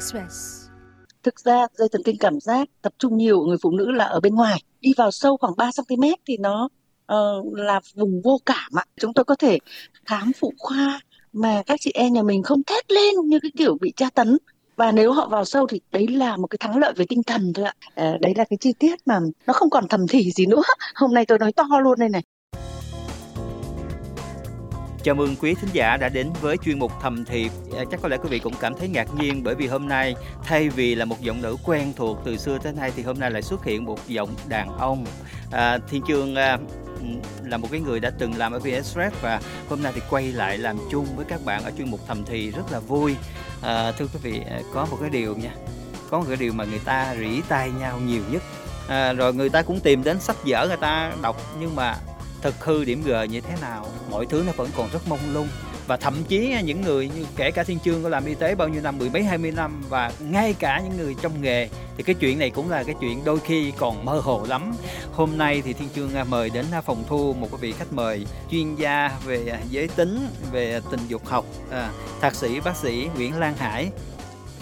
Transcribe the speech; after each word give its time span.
Express. 0.00 0.66
Thực 1.22 1.40
ra 1.40 1.66
dây 1.74 1.88
thần 1.92 2.02
kinh 2.04 2.16
cảm 2.20 2.40
giác 2.40 2.68
tập 2.82 2.92
trung 2.98 3.16
nhiều 3.16 3.40
ở 3.40 3.46
người 3.46 3.56
phụ 3.62 3.70
nữ 3.70 3.90
là 3.90 4.04
ở 4.04 4.20
bên 4.20 4.34
ngoài, 4.34 4.62
đi 4.80 4.92
vào 4.96 5.10
sâu 5.10 5.36
khoảng 5.36 5.52
3 5.56 5.70
cm 5.76 6.02
thì 6.26 6.36
nó 6.36 6.68
uh, 7.12 7.54
là 7.54 7.80
vùng 7.94 8.20
vô 8.24 8.40
cảm 8.46 8.78
ạ. 8.78 8.84
Chúng 9.00 9.14
tôi 9.14 9.24
có 9.24 9.34
thể 9.34 9.58
khám 10.04 10.32
phụ 10.40 10.52
khoa 10.58 11.00
mà 11.32 11.62
các 11.66 11.80
chị 11.80 11.90
em 11.94 12.12
nhà 12.12 12.22
mình 12.22 12.42
không 12.42 12.62
thét 12.62 12.92
lên 12.92 13.14
như 13.24 13.38
cái 13.42 13.50
kiểu 13.56 13.76
bị 13.80 13.92
tra 13.96 14.10
tấn. 14.14 14.38
Và 14.76 14.92
nếu 14.92 15.12
họ 15.12 15.28
vào 15.28 15.44
sâu 15.44 15.66
thì 15.66 15.80
đấy 15.92 16.08
là 16.08 16.36
một 16.36 16.46
cái 16.46 16.58
thắng 16.60 16.78
lợi 16.78 16.92
về 16.96 17.04
tinh 17.08 17.22
thần 17.22 17.52
thôi 17.52 17.64
ạ. 17.64 17.74
À, 17.94 18.16
đấy 18.20 18.32
là 18.36 18.44
cái 18.50 18.56
chi 18.60 18.72
tiết 18.72 19.06
mà 19.06 19.18
nó 19.46 19.52
không 19.52 19.70
còn 19.70 19.88
thầm 19.88 20.06
thì 20.08 20.30
gì 20.30 20.46
nữa. 20.46 20.62
Hôm 20.94 21.14
nay 21.14 21.26
tôi 21.26 21.38
nói 21.38 21.52
to 21.52 21.64
luôn 21.82 21.98
đây 21.98 22.08
này. 22.08 22.22
Chào 25.02 25.14
mừng 25.14 25.36
quý 25.36 25.54
thính 25.54 25.70
giả 25.72 25.96
đã 25.96 26.08
đến 26.08 26.30
với 26.40 26.56
chuyên 26.56 26.78
mục 26.78 26.92
thầm 27.00 27.24
thì. 27.24 27.50
Dạ, 27.72 27.84
chắc 27.90 28.00
có 28.02 28.08
lẽ 28.08 28.16
quý 28.16 28.28
vị 28.28 28.38
cũng 28.38 28.54
cảm 28.60 28.74
thấy 28.74 28.88
ngạc 28.88 29.08
nhiên 29.18 29.42
bởi 29.44 29.54
vì 29.54 29.66
hôm 29.66 29.88
nay 29.88 30.14
thay 30.44 30.68
vì 30.68 30.94
là 30.94 31.04
một 31.04 31.20
giọng 31.20 31.42
nữ 31.42 31.56
quen 31.64 31.92
thuộc 31.96 32.18
từ 32.24 32.36
xưa 32.36 32.58
tới 32.58 32.72
nay 32.72 32.92
thì 32.96 33.02
hôm 33.02 33.18
nay 33.18 33.30
lại 33.30 33.42
xuất 33.42 33.64
hiện 33.64 33.84
một 33.84 34.08
giọng 34.08 34.28
đàn 34.48 34.78
ông. 34.78 35.06
À, 35.52 35.78
Thiên 35.88 36.02
Chương 36.08 36.34
à, 36.34 36.58
là 37.44 37.56
một 37.56 37.68
cái 37.70 37.80
người 37.80 38.00
đã 38.00 38.10
từng 38.18 38.36
làm 38.36 38.52
ở 38.52 38.58
VS 38.58 38.98
và 39.22 39.40
hôm 39.68 39.82
nay 39.82 39.92
thì 39.94 40.00
quay 40.10 40.32
lại 40.32 40.58
làm 40.58 40.78
chung 40.90 41.06
với 41.16 41.24
các 41.28 41.44
bạn 41.44 41.64
ở 41.64 41.70
chuyên 41.78 41.90
mục 41.90 42.00
thầm 42.06 42.24
thì 42.26 42.50
rất 42.50 42.72
là 42.72 42.80
vui. 42.80 43.16
À, 43.62 43.92
thưa 43.92 44.06
quý 44.06 44.18
vị, 44.22 44.40
à, 44.50 44.60
có 44.74 44.86
một 44.90 44.96
cái 45.00 45.10
điều 45.10 45.36
nha, 45.36 45.54
có 46.10 46.18
một 46.18 46.24
cái 46.28 46.36
điều 46.36 46.52
mà 46.52 46.64
người 46.64 46.80
ta 46.84 47.14
rỉ 47.20 47.40
tai 47.48 47.70
nhau 47.70 48.00
nhiều 48.06 48.22
nhất. 48.30 48.42
À, 48.88 49.12
rồi 49.12 49.34
người 49.34 49.48
ta 49.48 49.62
cũng 49.62 49.80
tìm 49.80 50.04
đến 50.04 50.20
sách 50.20 50.36
vở 50.46 50.66
người 50.68 50.76
ta 50.76 51.12
đọc 51.22 51.36
nhưng 51.60 51.76
mà 51.76 51.96
thực 52.42 52.64
hư 52.64 52.84
điểm 52.84 53.02
G 53.02 53.10
như 53.30 53.40
thế 53.40 53.54
nào. 53.60 53.86
Mọi 54.10 54.26
thứ 54.26 54.42
nó 54.46 54.52
vẫn 54.56 54.70
còn 54.76 54.88
rất 54.92 55.08
mông 55.08 55.32
lung. 55.32 55.48
Và 55.86 55.96
thậm 55.96 56.14
chí 56.28 56.54
những 56.64 56.80
người 56.80 57.08
như 57.08 57.24
kể 57.36 57.50
cả 57.50 57.64
thiên 57.64 57.78
chương 57.78 58.02
có 58.02 58.08
làm 58.08 58.24
y 58.24 58.34
tế 58.34 58.54
bao 58.54 58.68
nhiêu 58.68 58.82
năm 58.82 58.98
mười 58.98 59.10
mấy 59.10 59.24
hai 59.24 59.38
mươi 59.38 59.50
năm 59.50 59.82
và 59.88 60.12
ngay 60.20 60.54
cả 60.58 60.80
những 60.84 60.96
người 60.96 61.14
trong 61.22 61.42
nghề 61.42 61.68
thì 61.96 62.02
cái 62.02 62.14
chuyện 62.14 62.38
này 62.38 62.50
cũng 62.50 62.70
là 62.70 62.82
cái 62.82 62.94
chuyện 63.00 63.24
đôi 63.24 63.40
khi 63.40 63.72
còn 63.78 64.04
mơ 64.04 64.20
hồ 64.20 64.46
lắm. 64.48 64.72
Hôm 65.12 65.38
nay 65.38 65.62
thì 65.64 65.72
thiên 65.72 65.88
chương 65.94 66.14
à, 66.14 66.24
mời 66.24 66.50
đến 66.50 66.66
à, 66.72 66.80
phòng 66.80 67.04
thu 67.08 67.32
một 67.32 67.48
cái 67.50 67.58
vị 67.60 67.72
khách 67.72 67.92
mời 67.92 68.26
chuyên 68.50 68.74
gia 68.74 69.18
về 69.24 69.46
à, 69.48 69.58
giới 69.70 69.88
tính 69.88 70.18
về 70.52 70.80
tình 70.90 71.00
dục 71.08 71.26
học 71.26 71.44
à, 71.70 71.92
thạc 72.20 72.34
sĩ 72.34 72.60
bác 72.60 72.76
sĩ 72.76 73.08
nguyễn 73.16 73.38
lan 73.38 73.56
hải. 73.56 73.90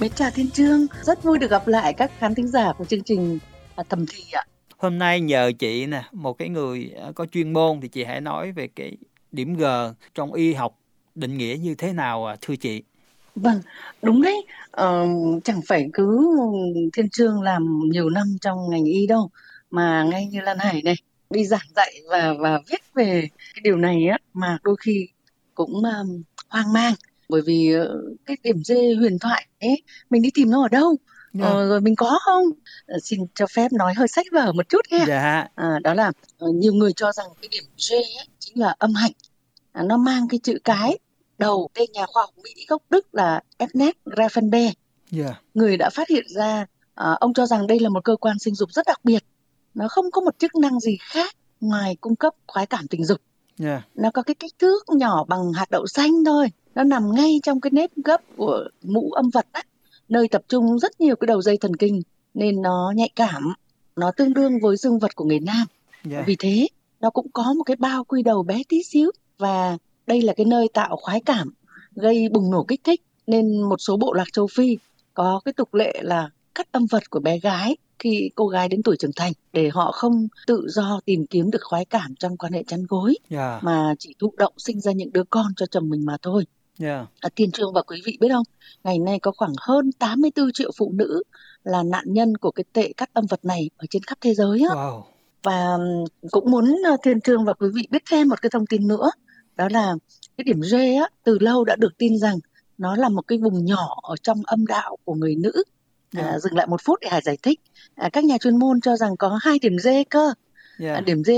Mến 0.01 0.11
chào 0.15 0.31
Thiên 0.31 0.51
Trương, 0.51 0.87
rất 1.03 1.23
vui 1.23 1.39
được 1.39 1.51
gặp 1.51 1.69
lại 1.69 1.92
các 1.92 2.11
khán 2.19 2.35
thính 2.35 2.48
giả 2.48 2.73
của 2.79 2.85
chương 2.85 3.03
trình 3.03 3.39
Thẩm 3.77 3.87
Thầm 3.89 4.07
Thì 4.07 4.25
ạ 4.33 4.45
hôm 4.79 4.98
nay 4.98 5.21
nhờ 5.21 5.53
chị 5.59 5.87
nè 5.87 6.05
một 6.12 6.39
cái 6.39 6.48
người 6.48 6.93
à, 7.03 7.12
có 7.15 7.27
chuyên 7.27 7.53
môn 7.53 7.81
thì 7.81 7.89
chị 7.89 8.05
hãy 8.05 8.21
nói 8.21 8.53
về 8.53 8.69
cái 8.77 8.97
điểm 9.33 9.55
G 9.57 9.65
trong 10.15 10.33
y 10.33 10.55
học 10.55 10.79
định 11.15 11.39
nghĩa 11.39 11.57
như 11.62 11.75
thế 11.75 11.93
nào 11.93 12.27
à, 12.27 12.37
thưa 12.41 12.57
chị? 12.57 12.83
Vâng 13.35 13.61
đúng 14.03 14.23
đấy. 14.23 14.45
Ờ, 14.70 15.07
chẳng 15.45 15.61
phải 15.67 15.89
cứ 15.93 16.37
thiên 16.93 17.09
trương 17.11 17.43
làm 17.43 17.81
nhiều 17.91 18.11
năm 18.11 18.37
trong 18.41 18.70
ngành 18.70 18.85
y 18.85 19.07
đâu 19.07 19.31
mà 19.70 20.03
ngay 20.03 20.27
như 20.27 20.41
lan 20.41 20.59
hải 20.59 20.83
này 20.83 20.95
đi 21.31 21.45
giảng 21.45 21.67
dạy 21.77 21.95
và 22.09 22.35
và 22.39 22.61
viết 22.70 22.81
về 22.95 23.29
cái 23.55 23.61
điều 23.63 23.77
này 23.77 24.07
á 24.11 24.19
mà 24.33 24.59
đôi 24.63 24.77
khi 24.81 25.09
cũng 25.55 25.73
um, 25.73 26.23
hoang 26.48 26.73
mang. 26.73 26.95
Bởi 27.29 27.42
vì 27.47 27.75
uh, 27.77 28.19
cái 28.27 28.37
điểm 28.42 28.65
dê 28.65 28.95
huyền 28.95 29.19
thoại 29.19 29.47
ấy 29.61 29.83
mình 30.11 30.23
đi 30.23 30.31
tìm 30.35 30.51
nó 30.51 30.63
ở 30.63 30.69
đâu? 30.69 30.97
Dạ. 31.33 31.47
Ờ, 31.47 31.69
rồi 31.69 31.81
mình 31.81 31.97
có 31.97 32.19
không? 32.25 32.45
Ờ, 32.87 32.98
xin 33.03 33.21
cho 33.34 33.47
phép 33.47 33.73
nói 33.73 33.95
hơi 33.95 34.09
sách 34.09 34.27
vở 34.33 34.53
một 34.53 34.69
chút 34.69 34.81
nghe. 34.91 35.05
Dạ. 35.09 35.48
À, 35.55 35.79
đó 35.85 35.95
là 35.95 36.12
uh, 36.45 36.55
nhiều 36.55 36.73
người 36.73 36.93
cho 36.93 37.12
rằng 37.12 37.27
cái 37.43 37.48
điểm 37.53 37.65
G 37.89 37.93
ấy, 37.93 38.27
chính 38.39 38.61
là 38.61 38.75
âm 38.79 38.95
hạnh. 38.95 39.12
À, 39.73 39.83
nó 39.83 39.97
mang 39.97 40.29
cái 40.29 40.41
chữ 40.43 40.59
cái 40.65 40.98
đầu 41.39 41.69
tên 41.75 41.93
nhà 41.93 42.07
khoa 42.07 42.23
học 42.23 42.35
Mỹ 42.45 42.51
gốc 42.69 42.83
Đức 42.91 43.15
là 43.15 43.41
Ernest 43.57 43.97
Grafenberg. 44.05 44.62
Yeah. 44.62 44.75
Dạ. 45.11 45.41
Người 45.55 45.77
đã 45.77 45.91
phát 45.91 46.09
hiện 46.09 46.25
ra 46.29 46.62
uh, 46.62 47.19
ông 47.20 47.35
cho 47.35 47.47
rằng 47.47 47.67
đây 47.67 47.81
là 47.81 47.89
một 47.89 48.05
cơ 48.05 48.17
quan 48.17 48.39
sinh 48.39 48.55
dục 48.55 48.73
rất 48.73 48.87
đặc 48.87 49.01
biệt. 49.05 49.25
Nó 49.75 49.89
không 49.89 50.11
có 50.11 50.20
một 50.20 50.39
chức 50.39 50.55
năng 50.55 50.81
gì 50.81 50.98
khác 51.01 51.36
ngoài 51.61 51.97
cung 52.01 52.17
cấp 52.17 52.35
khoái 52.47 52.67
cảm 52.67 52.86
tình 52.89 53.05
dục. 53.05 53.20
Yeah. 53.61 53.83
Dạ. 53.83 53.89
Nó 53.95 54.11
có 54.11 54.23
cái 54.23 54.35
kích 54.35 54.58
thước 54.58 54.89
nhỏ 54.89 55.25
bằng 55.25 55.52
hạt 55.52 55.70
đậu 55.70 55.86
xanh 55.86 56.25
thôi. 56.27 56.48
Nó 56.75 56.85
nằm 56.85 57.14
ngay 57.14 57.41
trong 57.42 57.61
cái 57.61 57.70
nếp 57.70 57.91
gấp 58.05 58.20
của 58.36 58.64
mũ 58.83 59.11
âm 59.13 59.31
vật 59.31 59.47
á 59.52 59.63
nơi 60.08 60.29
tập 60.29 60.42
trung 60.48 60.79
rất 60.79 61.01
nhiều 61.01 61.17
cái 61.17 61.27
đầu 61.27 61.42
dây 61.42 61.57
thần 61.57 61.77
kinh 61.77 62.02
nên 62.35 62.63
nó 62.63 62.92
nhạy 62.96 63.11
cảm 63.17 63.55
nó 63.96 64.11
tương 64.11 64.35
đương 64.35 64.61
với 64.63 64.77
dương 64.77 64.98
vật 64.98 65.17
của 65.17 65.24
người 65.24 65.41
nam 65.41 65.57
yeah. 65.57 66.05
Dạ. 66.05 66.24
vì 66.27 66.36
thế 66.39 66.69
nó 67.01 67.11
cũng 67.11 67.27
có 67.33 67.52
một 67.58 67.64
cái 67.64 67.77
bao 67.77 68.05
quy 68.05 68.23
đầu 68.23 68.42
bé 68.42 68.63
tí 68.69 68.83
xíu 68.83 69.11
và 69.39 69.79
đây 70.07 70.23
là 70.23 70.33
cái 70.36 70.46
nơi 70.46 70.69
tạo 70.74 70.96
khoái 70.96 71.20
cảm 71.20 71.55
gây 71.95 72.29
bùng 72.29 72.51
nổ 72.51 72.64
kích 72.64 72.80
thích 72.85 73.02
nên 73.27 73.63
một 73.63 73.80
số 73.80 73.96
bộ 73.96 74.13
lạc 74.13 74.27
châu 74.33 74.46
phi 74.46 74.77
có 75.14 75.41
cái 75.45 75.52
tục 75.52 75.74
lệ 75.74 76.01
là 76.02 76.30
cắt 76.55 76.73
âm 76.73 76.86
vật 76.86 77.11
của 77.11 77.20
bé 77.20 77.39
gái 77.39 77.77
khi 77.98 78.30
cô 78.35 78.46
gái 78.46 78.69
đến 78.69 78.83
tuổi 78.83 78.96
trưởng 78.96 79.11
thành 79.17 79.33
để 79.52 79.69
họ 79.69 79.92
không 79.92 80.29
tự 80.46 80.67
do 80.69 81.01
tìm 81.05 81.27
kiếm 81.27 81.51
được 81.51 81.63
khoái 81.63 81.85
cảm 81.85 82.14
trong 82.14 82.36
quan 82.36 82.52
hệ 82.52 82.63
chăn 82.67 82.86
gối 82.89 83.14
yeah. 83.30 83.40
Dạ. 83.40 83.58
mà 83.63 83.95
chỉ 83.98 84.14
thụ 84.19 84.33
động 84.36 84.52
sinh 84.57 84.80
ra 84.80 84.92
những 84.92 85.13
đứa 85.13 85.25
con 85.30 85.52
cho 85.57 85.67
chồng 85.67 85.89
mình 85.89 86.07
mà 86.07 86.17
thôi. 86.23 86.45
Yeah. 86.80 87.06
À, 87.20 87.28
Tiền 87.34 87.50
Trương 87.50 87.72
và 87.72 87.83
quý 87.83 88.00
vị 88.05 88.16
biết 88.20 88.28
không, 88.33 88.44
ngày 88.84 88.98
nay 88.98 89.18
có 89.22 89.33
khoảng 89.36 89.52
hơn 89.61 89.92
84 89.98 90.52
triệu 90.52 90.70
phụ 90.78 90.92
nữ 90.94 91.22
là 91.64 91.83
nạn 91.83 92.05
nhân 92.06 92.36
của 92.36 92.50
cái 92.50 92.64
tệ 92.72 92.92
cắt 92.96 93.11
âm 93.12 93.27
vật 93.27 93.44
này 93.44 93.70
ở 93.77 93.86
trên 93.90 94.02
khắp 94.02 94.18
thế 94.20 94.34
giới 94.34 94.61
á. 94.70 94.74
Wow. 94.74 95.02
Và 95.42 95.77
cũng 96.30 96.50
muốn 96.50 96.77
Thiên 97.02 97.14
ờ, 97.14 97.20
Trương 97.24 97.44
và 97.44 97.52
quý 97.52 97.68
vị 97.74 97.89
biết 97.90 98.02
thêm 98.11 98.28
một 98.28 98.42
cái 98.42 98.50
thông 98.50 98.66
tin 98.66 98.89
nữa, 98.89 99.11
đó 99.56 99.68
là 99.70 99.94
cái 100.36 100.44
điểm 100.44 100.61
G 100.61 100.74
á, 100.74 101.08
từ 101.24 101.39
lâu 101.40 101.64
đã 101.64 101.77
được 101.77 101.98
tin 101.98 102.18
rằng 102.18 102.39
nó 102.78 102.96
là 102.96 103.08
một 103.08 103.22
cái 103.22 103.39
vùng 103.39 103.64
nhỏ 103.64 104.00
ở 104.02 104.14
trong 104.22 104.42
âm 104.45 104.66
đạo 104.66 104.96
của 105.05 105.14
người 105.14 105.34
nữ. 105.34 105.62
À, 106.16 106.22
yeah. 106.22 106.42
dừng 106.42 106.56
lại 106.56 106.66
một 106.66 106.80
phút 106.84 106.98
để 107.00 107.08
Hải 107.08 107.20
giải 107.24 107.36
thích. 107.42 107.60
À, 107.95 108.08
các 108.12 108.24
nhà 108.24 108.39
chuyên 108.39 108.58
môn 108.58 108.80
cho 108.80 108.96
rằng 108.96 109.16
có 109.16 109.39
hai 109.42 109.58
điểm 109.58 109.77
G 109.84 109.89
cơ. 110.10 110.33
Yeah. 110.80 110.95
À, 110.95 111.00
điểm 111.00 111.22
G 111.22 111.30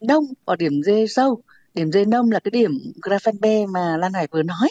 đông 0.00 0.24
và 0.44 0.56
điểm 0.56 0.80
G 0.86 0.90
sâu. 1.08 1.42
Điểm 1.74 1.90
G 1.90 1.98
nông 2.08 2.30
là 2.30 2.40
cái 2.40 2.50
điểm 2.50 2.70
Grafenberg 3.02 3.72
mà 3.72 3.96
Lan 3.96 4.12
Hải 4.12 4.28
vừa 4.30 4.42
nói 4.42 4.68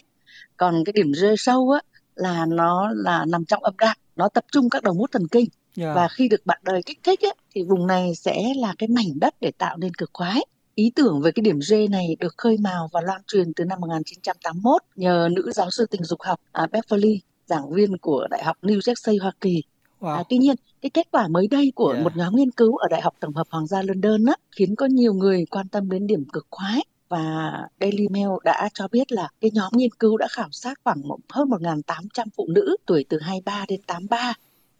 còn 0.63 0.83
cái 0.85 0.93
điểm 0.93 1.11
rơi 1.11 1.37
sâu 1.37 1.69
á 1.69 1.81
là 2.15 2.45
nó 2.45 2.91
là 2.95 3.25
nằm 3.25 3.45
trong 3.45 3.63
âm 3.63 3.73
đạo 3.77 3.95
nó 4.15 4.29
tập 4.29 4.43
trung 4.51 4.69
các 4.69 4.83
đầu 4.83 4.93
mút 4.93 5.11
thần 5.11 5.27
kinh 5.27 5.45
yeah. 5.77 5.87
Dạ. 5.87 5.93
và 5.95 6.07
khi 6.07 6.27
được 6.27 6.45
bạn 6.45 6.59
đời 6.63 6.81
kích 6.85 6.99
thích 7.03 7.19
á, 7.21 7.29
thì 7.55 7.63
vùng 7.63 7.87
này 7.87 8.15
sẽ 8.15 8.43
là 8.55 8.75
cái 8.77 8.89
mảnh 8.89 9.19
đất 9.21 9.35
để 9.41 9.51
tạo 9.57 9.77
nên 9.77 9.93
cực 9.93 10.09
khoái 10.13 10.45
ý 10.75 10.91
tưởng 10.95 11.21
về 11.21 11.31
cái 11.31 11.41
điểm 11.41 11.59
G 11.69 11.73
này 11.91 12.15
được 12.19 12.33
khơi 12.37 12.57
mào 12.57 12.89
và 12.93 13.01
lan 13.01 13.21
truyền 13.27 13.53
từ 13.53 13.65
năm 13.65 13.81
1981 13.81 14.81
nhờ 14.95 15.29
nữ 15.31 15.51
giáo 15.51 15.69
sư 15.71 15.85
tình 15.91 16.03
dục 16.03 16.21
học 16.21 16.39
à, 16.51 16.67
Beverly 16.71 17.21
giảng 17.45 17.73
viên 17.73 17.97
của 17.97 18.27
Đại 18.29 18.43
học 18.43 18.57
New 18.61 18.79
Jersey 18.79 19.21
Hoa 19.21 19.31
Kỳ 19.41 19.63
Wow. 19.99 20.15
À, 20.15 20.23
tuy 20.29 20.37
nhiên, 20.37 20.55
cái 20.81 20.89
kết 20.89 21.07
quả 21.11 21.27
mới 21.27 21.47
đây 21.47 21.71
của 21.75 21.91
yeah. 21.91 22.03
một 22.03 22.15
nhóm 22.15 22.35
nghiên 22.35 22.51
cứu 22.51 22.75
ở 22.75 22.87
Đại 22.87 23.01
học 23.01 23.13
Tổng 23.19 23.33
hợp 23.33 23.47
Hoàng 23.49 23.67
gia 23.67 23.81
London 23.81 24.25
á, 24.25 24.35
khiến 24.55 24.75
có 24.75 24.85
nhiều 24.85 25.13
người 25.13 25.45
quan 25.51 25.67
tâm 25.67 25.89
đến 25.89 26.07
điểm 26.07 26.25
cực 26.33 26.47
khoái 26.49 26.83
và 27.13 27.51
Daily 27.79 28.07
Mail 28.07 28.29
đã 28.43 28.69
cho 28.73 28.87
biết 28.87 29.11
là 29.11 29.29
cái 29.41 29.51
nhóm 29.53 29.71
nghiên 29.75 29.91
cứu 29.99 30.17
đã 30.17 30.27
khảo 30.31 30.49
sát 30.51 30.79
khoảng 30.83 31.01
hơn 31.29 31.49
1.800 31.49 32.25
phụ 32.35 32.47
nữ 32.47 32.77
tuổi 32.85 33.05
từ 33.09 33.19
23 33.19 33.65
đến 33.67 33.81
83 33.87 34.33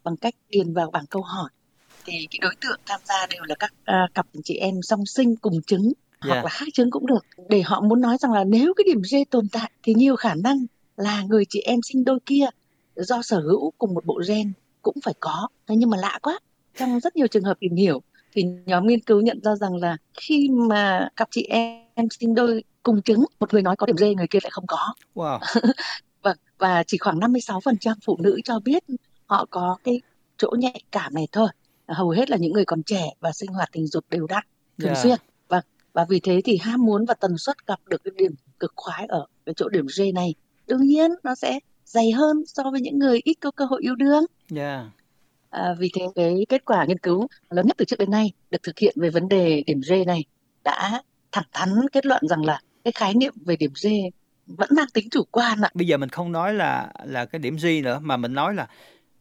bằng 0.04 0.16
cách 0.16 0.34
điền 0.48 0.72
vào 0.72 0.90
bảng 0.90 1.06
câu 1.06 1.22
hỏi. 1.22 1.50
Thì 2.04 2.26
cái 2.30 2.38
đối 2.42 2.54
tượng 2.60 2.80
tham 2.86 3.00
gia 3.04 3.26
đều 3.26 3.42
là 3.42 3.54
các 3.58 3.72
uh, 3.80 4.14
cặp 4.14 4.26
chị 4.44 4.54
em 4.54 4.74
song 4.82 5.06
sinh 5.06 5.36
cùng 5.36 5.62
chứng 5.66 5.82
yeah. 5.82 5.94
hoặc 6.20 6.44
là 6.44 6.48
khác 6.48 6.64
chứng 6.74 6.90
cũng 6.90 7.06
được. 7.06 7.26
Để 7.48 7.62
họ 7.62 7.80
muốn 7.80 8.00
nói 8.00 8.16
rằng 8.20 8.32
là 8.32 8.44
nếu 8.44 8.74
cái 8.76 8.84
điểm 8.84 9.02
G 9.12 9.16
tồn 9.30 9.48
tại 9.52 9.70
thì 9.82 9.94
nhiều 9.94 10.16
khả 10.16 10.34
năng 10.34 10.66
là 10.96 11.22
người 11.22 11.44
chị 11.48 11.60
em 11.60 11.78
sinh 11.82 12.04
đôi 12.04 12.18
kia 12.26 12.46
do 12.96 13.22
sở 13.22 13.40
hữu 13.40 13.70
cùng 13.78 13.94
một 13.94 14.04
bộ 14.04 14.22
gen 14.28 14.52
cũng 14.82 14.96
phải 15.04 15.14
có. 15.20 15.48
Thế 15.68 15.74
nhưng 15.76 15.90
mà 15.90 15.96
lạ 15.96 16.18
quá. 16.22 16.38
Trong 16.78 17.00
rất 17.00 17.16
nhiều 17.16 17.26
trường 17.26 17.44
hợp 17.44 17.56
tìm 17.60 17.74
hiểu 17.74 18.02
thì 18.34 18.44
nhóm 18.66 18.86
nghiên 18.86 19.00
cứu 19.00 19.20
nhận 19.20 19.40
ra 19.42 19.54
rằng 19.54 19.76
là 19.76 19.96
khi 20.14 20.48
mà 20.52 21.08
cặp 21.16 21.28
chị 21.30 21.42
em 21.50 22.10
sinh 22.20 22.34
đôi 22.34 22.64
cùng 22.82 23.02
chứng 23.02 23.24
một 23.40 23.52
người 23.52 23.62
nói 23.62 23.76
có 23.76 23.86
điểm 23.86 23.96
D 23.96 24.02
người 24.16 24.26
kia 24.30 24.38
lại 24.42 24.50
không 24.50 24.66
có 24.66 24.94
wow. 25.14 25.38
và, 26.22 26.34
và 26.58 26.82
chỉ 26.86 26.98
khoảng 26.98 27.18
56% 27.18 27.94
phụ 28.04 28.16
nữ 28.20 28.40
cho 28.44 28.60
biết 28.60 28.84
họ 29.26 29.46
có 29.50 29.76
cái 29.84 30.00
chỗ 30.36 30.50
nhạy 30.58 30.82
cảm 30.92 31.14
này 31.14 31.28
thôi 31.32 31.48
hầu 31.88 32.10
hết 32.10 32.30
là 32.30 32.36
những 32.36 32.52
người 32.52 32.64
còn 32.64 32.82
trẻ 32.82 33.10
và 33.20 33.32
sinh 33.32 33.50
hoạt 33.50 33.68
tình 33.72 33.86
dục 33.86 34.04
đều 34.10 34.26
đặn 34.26 34.44
thường 34.78 34.88
yeah. 34.88 35.02
xuyên 35.02 35.18
và 35.48 35.60
và 35.92 36.06
vì 36.08 36.20
thế 36.20 36.40
thì 36.44 36.58
ham 36.62 36.84
muốn 36.84 37.04
và 37.04 37.14
tần 37.14 37.38
suất 37.38 37.66
gặp 37.66 37.80
được 37.86 38.04
cái 38.04 38.12
điểm 38.16 38.34
cực 38.60 38.72
khoái 38.76 39.06
ở 39.06 39.26
cái 39.46 39.54
chỗ 39.56 39.68
điểm 39.68 39.86
G 39.98 40.02
này 40.14 40.34
đương 40.66 40.82
nhiên 40.82 41.10
nó 41.22 41.34
sẽ 41.34 41.58
dày 41.84 42.10
hơn 42.10 42.42
so 42.46 42.70
với 42.70 42.80
những 42.80 42.98
người 42.98 43.20
ít 43.24 43.34
có 43.40 43.50
cơ 43.50 43.64
hội 43.64 43.82
yêu 43.82 43.94
đương. 43.94 44.24
Yeah. 44.54 44.86
À, 45.54 45.74
vì 45.78 45.90
thế 45.94 46.02
cái 46.14 46.46
kết 46.48 46.64
quả 46.64 46.84
nghiên 46.84 46.98
cứu 46.98 47.26
lớn 47.50 47.66
nhất 47.66 47.76
từ 47.78 47.84
trước 47.84 47.98
đến 47.98 48.10
nay 48.10 48.32
được 48.50 48.62
thực 48.62 48.78
hiện 48.78 48.96
về 49.00 49.10
vấn 49.10 49.28
đề 49.28 49.62
điểm 49.66 49.80
G 49.88 49.92
này 50.06 50.24
đã 50.64 51.02
thẳng 51.32 51.44
thắn 51.52 51.68
kết 51.92 52.06
luận 52.06 52.22
rằng 52.28 52.44
là 52.44 52.60
cái 52.84 52.92
khái 52.92 53.14
niệm 53.14 53.32
về 53.46 53.56
điểm 53.56 53.72
G 53.82 53.88
vẫn 54.46 54.68
mang 54.76 54.86
tính 54.94 55.08
chủ 55.10 55.22
quan 55.30 55.60
ạ. 55.60 55.70
Bây 55.74 55.86
giờ 55.86 55.96
mình 55.96 56.08
không 56.08 56.32
nói 56.32 56.54
là 56.54 56.92
là 57.04 57.24
cái 57.24 57.38
điểm 57.38 57.56
G 57.56 57.66
nữa 57.84 57.98
mà 58.02 58.16
mình 58.16 58.34
nói 58.34 58.54
là 58.54 58.68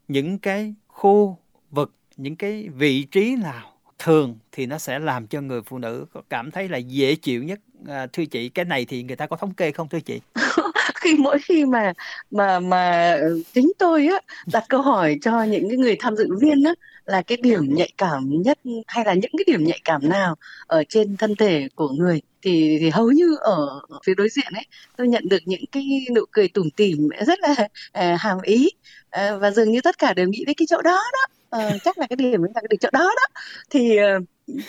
những 0.07 0.39
cái 0.39 0.73
khu 0.87 1.37
vực, 1.71 1.93
những 2.17 2.35
cái 2.35 2.69
vị 2.69 3.03
trí 3.03 3.35
nào 3.35 3.73
thường 3.99 4.37
thì 4.51 4.65
nó 4.65 4.77
sẽ 4.77 4.99
làm 4.99 5.27
cho 5.27 5.41
người 5.41 5.61
phụ 5.61 5.77
nữ 5.77 6.05
cảm 6.29 6.51
thấy 6.51 6.69
là 6.69 6.77
dễ 6.77 7.15
chịu 7.15 7.43
nhất 7.43 7.59
à, 7.87 8.07
thưa 8.13 8.25
chị 8.25 8.49
cái 8.49 8.65
này 8.65 8.85
thì 8.85 9.03
người 9.03 9.15
ta 9.15 9.27
có 9.27 9.35
thống 9.35 9.53
kê 9.53 9.71
không 9.71 9.89
thưa 9.89 9.99
chị 9.99 10.21
khi 10.95 11.15
mỗi 11.15 11.39
khi 11.39 11.65
mà 11.65 11.93
mà 12.31 12.59
mà 12.59 13.13
ừ, 13.21 13.43
chính 13.53 13.71
tôi 13.79 14.07
á 14.07 14.19
đặt 14.53 14.63
câu 14.69 14.81
hỏi 14.81 15.17
cho 15.21 15.43
những 15.43 15.69
cái 15.69 15.77
người 15.77 15.95
tham 15.99 16.15
dự 16.15 16.27
viên 16.41 16.63
á 16.63 16.73
là 17.05 17.21
cái 17.21 17.37
điểm 17.41 17.75
nhạy 17.75 17.89
cảm 17.97 18.41
nhất 18.41 18.59
hay 18.87 19.05
là 19.05 19.13
những 19.13 19.31
cái 19.37 19.43
điểm 19.47 19.63
nhạy 19.63 19.79
cảm 19.83 20.09
nào 20.09 20.35
ở 20.67 20.83
trên 20.89 21.17
thân 21.17 21.35
thể 21.35 21.67
của 21.75 21.89
người? 21.89 22.21
Thì, 22.41 22.77
thì 22.79 22.89
hầu 22.89 23.11
như 23.11 23.35
ở 23.39 23.81
phía 24.05 24.13
đối 24.15 24.29
diện 24.29 24.53
ấy 24.53 24.65
tôi 24.97 25.07
nhận 25.07 25.29
được 25.29 25.37
những 25.45 25.65
cái 25.71 26.05
nụ 26.15 26.21
cười 26.31 26.47
tủm 26.47 26.69
tỉm 26.69 27.09
rất 27.27 27.39
là 27.39 27.55
à, 27.91 28.17
hàm 28.19 28.37
ý. 28.43 28.69
À, 29.09 29.35
và 29.35 29.51
dường 29.51 29.71
như 29.71 29.81
tất 29.81 29.97
cả 29.97 30.13
đều 30.13 30.27
nghĩ 30.27 30.45
đến 30.45 30.55
cái 30.57 30.65
chỗ 30.69 30.81
đó 30.81 31.01
đó. 31.13 31.27
À, 31.59 31.77
chắc 31.83 31.97
là 31.97 32.07
cái 32.07 32.15
điểm 32.15 32.43
là 32.43 32.61
cái 32.69 32.77
chỗ 32.81 32.89
đó 32.93 32.99
đó. 32.99 33.41
Thì 33.69 33.97
ờ, 33.97 34.19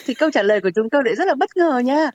thì 0.05 0.15
câu 0.15 0.31
trả 0.31 0.43
lời 0.43 0.61
của 0.61 0.71
chúng 0.75 0.91
tôi 0.91 1.03
lại 1.05 1.15
rất 1.15 1.27
là 1.29 1.35
bất 1.35 1.57
ngờ 1.57 1.79
nha. 1.79 2.11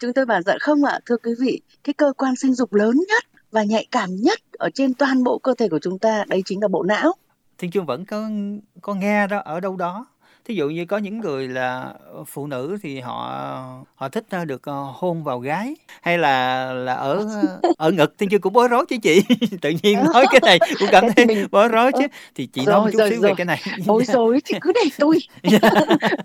Chúng 0.00 0.12
tôi 0.12 0.26
bảo 0.26 0.42
dạ 0.42 0.54
không 0.60 0.84
ạ 0.84 0.98
thưa 1.06 1.16
quý 1.16 1.32
vị 1.40 1.60
cái 1.84 1.94
cơ 1.94 2.12
quan 2.16 2.36
sinh 2.36 2.54
dục 2.54 2.74
lớn 2.74 2.96
nhất 3.08 3.24
và 3.54 3.62
nhạy 3.62 3.86
cảm 3.90 4.16
nhất 4.16 4.40
ở 4.52 4.70
trên 4.74 4.94
toàn 4.94 5.24
bộ 5.24 5.38
cơ 5.38 5.54
thể 5.58 5.68
của 5.68 5.78
chúng 5.82 5.98
ta 5.98 6.24
đấy 6.28 6.42
chính 6.44 6.62
là 6.62 6.68
bộ 6.68 6.82
não. 6.82 7.12
Thiên 7.58 7.70
Chương 7.70 7.86
vẫn 7.86 8.04
có 8.04 8.28
có 8.82 8.94
nghe 8.94 9.26
đó 9.26 9.42
ở 9.44 9.60
đâu 9.60 9.76
đó. 9.76 10.06
Thí 10.44 10.54
dụ 10.54 10.68
như 10.68 10.84
có 10.84 10.98
những 10.98 11.20
người 11.20 11.48
là 11.48 11.94
phụ 12.26 12.46
nữ 12.46 12.76
thì 12.82 13.00
họ 13.00 13.16
họ 13.94 14.08
thích 14.08 14.24
được 14.46 14.62
ờ, 14.62 14.92
hôn 14.94 15.24
vào 15.24 15.38
gái 15.38 15.74
hay 16.02 16.18
là 16.18 16.72
là 16.72 16.94
ở 16.94 17.26
ở 17.76 17.90
ngực. 17.90 18.14
Thiên 18.18 18.28
chương 18.30 18.40
cũng 18.40 18.52
bối 18.52 18.68
rối 18.68 18.84
chứ 18.88 18.96
chị. 19.02 19.22
Tự 19.60 19.72
nhiên 19.82 19.98
nói 20.12 20.26
cái 20.30 20.40
này 20.42 20.58
cũng 20.78 20.88
cảm 20.92 21.04
thấy 21.16 21.46
bối 21.50 21.68
rối 21.68 21.92
chứ. 21.92 22.06
Thì 22.34 22.46
chị 22.46 22.66
nói 22.66 22.80
một 22.80 22.90
chút 22.92 23.06
xíu 23.10 23.20
về 23.20 23.32
cái 23.36 23.44
này. 23.44 23.62
Bối 23.86 24.04
rối 24.04 24.40
thì 24.44 24.58
cứ 24.60 24.72
để 24.74 24.90
tôi. 24.98 25.18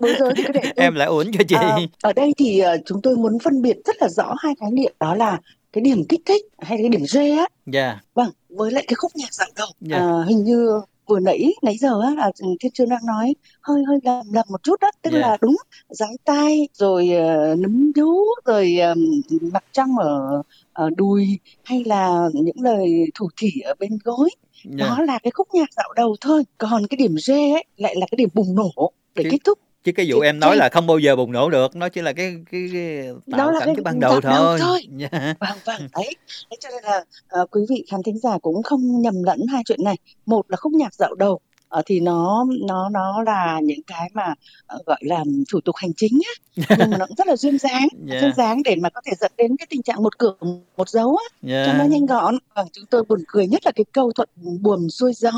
Bối 0.00 0.14
rối 0.18 0.32
thì 0.36 0.42
cứ 0.42 0.52
để 0.52 0.60
tôi. 0.62 0.84
em 0.84 0.94
lại 0.94 1.08
uốn 1.08 1.32
cho 1.32 1.44
chị. 1.48 1.56
À, 1.56 1.78
ở 2.02 2.12
đây 2.12 2.32
thì 2.38 2.58
ờ, 2.58 2.76
chúng 2.86 3.02
tôi 3.02 3.16
muốn 3.16 3.38
phân 3.38 3.62
biệt 3.62 3.76
rất 3.84 3.96
là 4.00 4.08
rõ 4.08 4.34
hai 4.38 4.54
khái 4.60 4.70
niệm. 4.70 4.92
Đó 5.00 5.14
là 5.14 5.38
cái 5.72 5.82
điểm 5.82 6.04
kích 6.08 6.20
thích 6.26 6.46
hay 6.58 6.78
cái 6.78 6.88
điểm 6.88 7.02
G 7.14 7.16
á. 7.16 7.46
Dạ. 7.66 7.86
Yeah. 7.86 8.04
Vâng, 8.14 8.30
với 8.48 8.70
lại 8.70 8.84
cái 8.88 8.94
khúc 8.94 9.12
nhạc 9.14 9.34
dạo 9.34 9.48
đầu. 9.56 9.68
Yeah. 9.90 10.02
À, 10.02 10.24
hình 10.28 10.44
như 10.44 10.80
vừa 11.06 11.20
nãy 11.20 11.54
nãy 11.62 11.76
giờ 11.78 12.00
á 12.02 12.14
là 12.16 12.30
thiên 12.60 12.72
chương 12.72 12.88
đang 12.88 13.06
nói 13.06 13.34
hơi 13.60 13.82
hơi 13.88 13.98
lầm 14.02 14.32
lầm 14.32 14.46
một 14.50 14.62
chút 14.62 14.80
đó 14.80 14.90
tức 15.02 15.10
yeah. 15.10 15.22
là 15.22 15.36
đúng 15.40 15.56
giái 15.88 16.12
tai 16.24 16.68
rồi 16.74 17.10
uh, 17.12 17.58
nấm 17.58 17.92
vú 17.96 18.14
rồi 18.44 18.76
um, 18.78 19.20
mặt 19.52 19.64
trăng 19.72 19.96
ở, 19.98 20.42
ở 20.72 20.90
đùi 20.96 21.38
hay 21.64 21.84
là 21.84 22.28
những 22.34 22.60
lời 22.60 23.04
thủ 23.14 23.28
thỉ 23.36 23.60
ở 23.60 23.74
bên 23.78 23.98
gối 24.04 24.30
yeah. 24.64 24.78
đó 24.78 25.02
là 25.02 25.18
cái 25.22 25.30
khúc 25.30 25.48
nhạc 25.52 25.72
dạo 25.76 25.92
đầu 25.96 26.16
thôi 26.20 26.44
còn 26.58 26.86
cái 26.86 26.96
điểm 26.96 27.14
G 27.26 27.30
ấy 27.30 27.64
lại 27.76 27.96
là 27.96 28.06
cái 28.10 28.16
điểm 28.16 28.28
bùng 28.34 28.54
nổ 28.54 28.92
để 29.14 29.24
kết 29.30 29.38
thúc 29.44 29.58
chứ 29.84 29.92
cái 29.92 30.06
vụ 30.08 30.20
em 30.20 30.40
nói 30.40 30.56
là 30.56 30.68
không 30.68 30.86
bao 30.86 30.98
giờ 30.98 31.16
bùng 31.16 31.32
nổ 31.32 31.50
được 31.50 31.76
nó 31.76 31.88
chỉ 31.88 32.00
là 32.00 32.12
cái 32.12 32.36
cái, 32.50 32.70
cái 32.72 33.08
tạo 33.30 33.38
đó 33.38 33.50
là 33.50 33.60
cảnh 33.60 33.68
cái, 33.68 33.74
cái 33.74 33.82
ban 33.82 34.00
đầu 34.00 34.20
thôi, 34.20 34.58
thôi. 34.60 34.86
Yeah. 35.00 35.12
Dạ. 35.20 35.34
vâng 35.40 35.58
vâng 35.64 35.88
đấy 35.92 36.16
thế 36.50 36.56
cho 36.60 36.68
nên 36.70 36.84
là 36.84 37.04
uh, 37.42 37.50
quý 37.50 37.60
vị 37.70 37.84
khán 37.90 38.02
thính 38.02 38.18
giả 38.18 38.38
cũng 38.42 38.62
không 38.62 39.02
nhầm 39.02 39.22
lẫn 39.22 39.40
hai 39.52 39.62
chuyện 39.66 39.84
này 39.84 39.96
một 40.26 40.50
là 40.50 40.56
khúc 40.56 40.72
nhạc 40.72 40.94
dạo 40.94 41.14
đầu 41.14 41.40
uh, 41.78 41.84
thì 41.86 42.00
nó 42.00 42.46
nó 42.68 42.88
nó 42.88 43.22
là 43.22 43.60
những 43.62 43.82
cái 43.86 44.10
mà 44.14 44.34
uh, 44.76 44.86
gọi 44.86 44.98
là 45.00 45.24
thủ 45.52 45.60
tục 45.60 45.76
hành 45.76 45.92
chính 45.96 46.20
á 46.26 46.64
nhưng 46.78 46.90
mà 46.90 46.96
nó 46.98 47.06
cũng 47.06 47.16
rất 47.16 47.26
là 47.26 47.36
duyên 47.36 47.58
dáng 47.58 47.88
yeah. 48.08 48.22
duyên 48.22 48.32
dáng 48.36 48.62
để 48.64 48.76
mà 48.76 48.90
có 48.90 49.00
thể 49.06 49.12
dẫn 49.20 49.32
đến 49.36 49.56
cái 49.56 49.66
tình 49.70 49.82
trạng 49.82 50.02
một 50.02 50.18
cửa 50.18 50.34
một 50.76 50.88
dấu 50.88 51.16
á 51.16 51.50
yeah. 51.52 51.66
cho 51.66 51.72
nó 51.72 51.84
nhanh 51.84 52.06
gọn 52.06 52.38
và 52.54 52.64
chúng 52.72 52.86
tôi 52.86 53.02
buồn 53.08 53.20
cười 53.26 53.46
nhất 53.46 53.62
là 53.64 53.72
cái 53.72 53.84
câu 53.92 54.12
thuận 54.12 54.28
buồm 54.60 54.88
xuôi 54.88 55.12
gió 55.12 55.32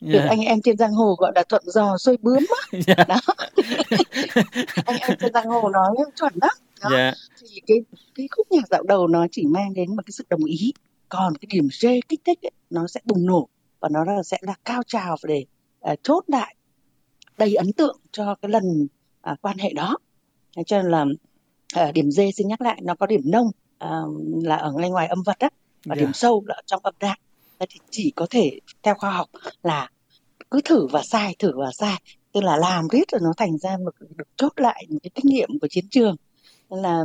yeah. 0.00 0.12
được 0.12 0.28
anh 0.28 0.40
em 0.40 0.62
trên 0.62 0.76
giang 0.76 0.92
hồ 0.92 1.14
gọi 1.18 1.32
là 1.34 1.44
thuận 1.48 1.62
giò 1.66 1.98
xuôi 1.98 2.16
bướm 2.22 2.46
á 2.48 2.78
yeah. 2.86 3.08
đó 3.08 3.20
anh 4.84 4.96
em 5.00 5.16
trên 5.20 5.32
giang 5.34 5.46
hồ 5.46 5.68
nói 5.68 5.96
chuẩn 6.16 6.32
đó, 6.40 6.48
đó. 6.82 6.90
Yeah. 6.96 7.14
thì 7.40 7.60
cái 7.66 7.78
cái 8.14 8.28
khúc 8.30 8.46
nhạc 8.50 8.68
dạo 8.70 8.82
đầu 8.82 9.08
nó 9.08 9.26
chỉ 9.30 9.46
mang 9.46 9.74
đến 9.74 9.96
một 9.96 10.02
cái 10.06 10.12
sự 10.12 10.24
đồng 10.30 10.44
ý 10.44 10.72
còn 11.08 11.36
cái 11.36 11.48
điểm 11.52 11.68
G 11.82 11.86
kích 12.08 12.20
thích 12.24 12.38
ấy, 12.42 12.50
nó 12.70 12.86
sẽ 12.86 13.00
bùng 13.04 13.26
nổ 13.26 13.48
và 13.80 13.88
nó 13.92 14.04
là 14.04 14.22
sẽ 14.22 14.38
là 14.40 14.54
cao 14.64 14.82
trào 14.86 15.16
để 15.22 15.44
uh, 15.92 15.98
chốt 16.02 16.24
lại 16.26 16.54
đầy 17.38 17.54
ấn 17.54 17.72
tượng 17.72 18.00
cho 18.12 18.34
cái 18.42 18.50
lần 18.50 18.86
uh, 19.32 19.38
quan 19.42 19.58
hệ 19.58 19.72
đó 19.72 19.96
Thế 20.56 20.62
cho 20.66 20.82
nên 20.82 20.90
là 20.90 21.04
uh, 21.88 21.94
điểm 21.94 22.10
D 22.10 22.20
xin 22.36 22.48
nhắc 22.48 22.60
lại 22.60 22.80
nó 22.82 22.94
có 22.94 23.06
điểm 23.06 23.20
nông 23.24 23.46
uh, 23.84 24.44
là 24.44 24.56
ở 24.56 24.72
ngay 24.72 24.90
ngoài 24.90 25.06
âm 25.06 25.22
vật 25.22 25.36
đó 25.40 25.48
và 25.84 25.94
yeah. 25.94 25.98
điểm 25.98 26.12
sâu 26.12 26.44
là 26.46 26.62
trong 26.66 26.80
âm 26.82 26.94
đạo 27.00 27.16
thì 27.70 27.80
chỉ 27.90 28.12
có 28.16 28.26
thể 28.30 28.58
theo 28.82 28.94
khoa 28.94 29.10
học 29.10 29.30
là 29.62 29.90
cứ 30.50 30.60
thử 30.64 30.86
và 30.86 31.02
sai 31.02 31.36
thử 31.38 31.52
và 31.56 31.70
sai. 31.72 31.96
Tức 32.32 32.44
là 32.44 32.56
làm 32.56 32.88
riết 32.88 33.10
rồi 33.12 33.20
nó 33.24 33.32
thành 33.36 33.58
ra 33.58 33.76
một 33.84 33.94
được 34.16 34.28
chốt 34.36 34.52
lại 34.56 34.84
những 34.88 35.00
cái 35.00 35.10
kinh 35.14 35.26
nghiệm 35.26 35.48
của 35.60 35.68
chiến 35.68 35.84
trường. 35.90 36.16
Là 36.70 37.04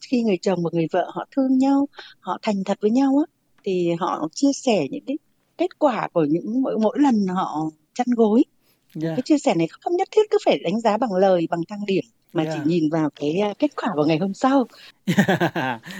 khi 0.00 0.22
người 0.22 0.38
chồng 0.42 0.58
và 0.64 0.70
người 0.72 0.86
vợ 0.92 1.10
họ 1.14 1.24
thương 1.30 1.58
nhau 1.58 1.88
họ 2.20 2.38
thành 2.42 2.64
thật 2.64 2.78
với 2.80 2.90
nhau 2.90 3.14
á 3.18 3.32
thì 3.64 3.90
họ 4.00 4.28
chia 4.34 4.52
sẻ 4.54 4.86
những 4.90 5.04
cái 5.06 5.18
kết 5.56 5.78
quả 5.78 6.08
của 6.12 6.24
những 6.24 6.62
mỗi 6.62 6.78
mỗi 6.78 6.98
lần 7.00 7.26
họ 7.26 7.70
chăn 7.94 8.06
gối. 8.16 8.44
Yeah. 9.02 9.16
cái 9.16 9.22
chia 9.24 9.38
sẻ 9.38 9.54
này 9.54 9.68
không 9.80 9.96
nhất 9.96 10.08
thiết 10.10 10.22
cứ 10.30 10.38
phải 10.44 10.58
đánh 10.58 10.80
giá 10.80 10.96
bằng 10.96 11.12
lời 11.12 11.46
bằng 11.50 11.60
thang 11.68 11.86
điểm 11.86 12.04
mà 12.34 12.42
yeah. 12.42 12.54
chỉ 12.54 12.70
nhìn 12.70 12.90
vào 12.90 13.10
cái 13.20 13.40
kết 13.58 13.70
quả 13.76 13.88
của 13.94 14.04
ngày 14.04 14.18
hôm 14.18 14.34
sau. 14.34 14.66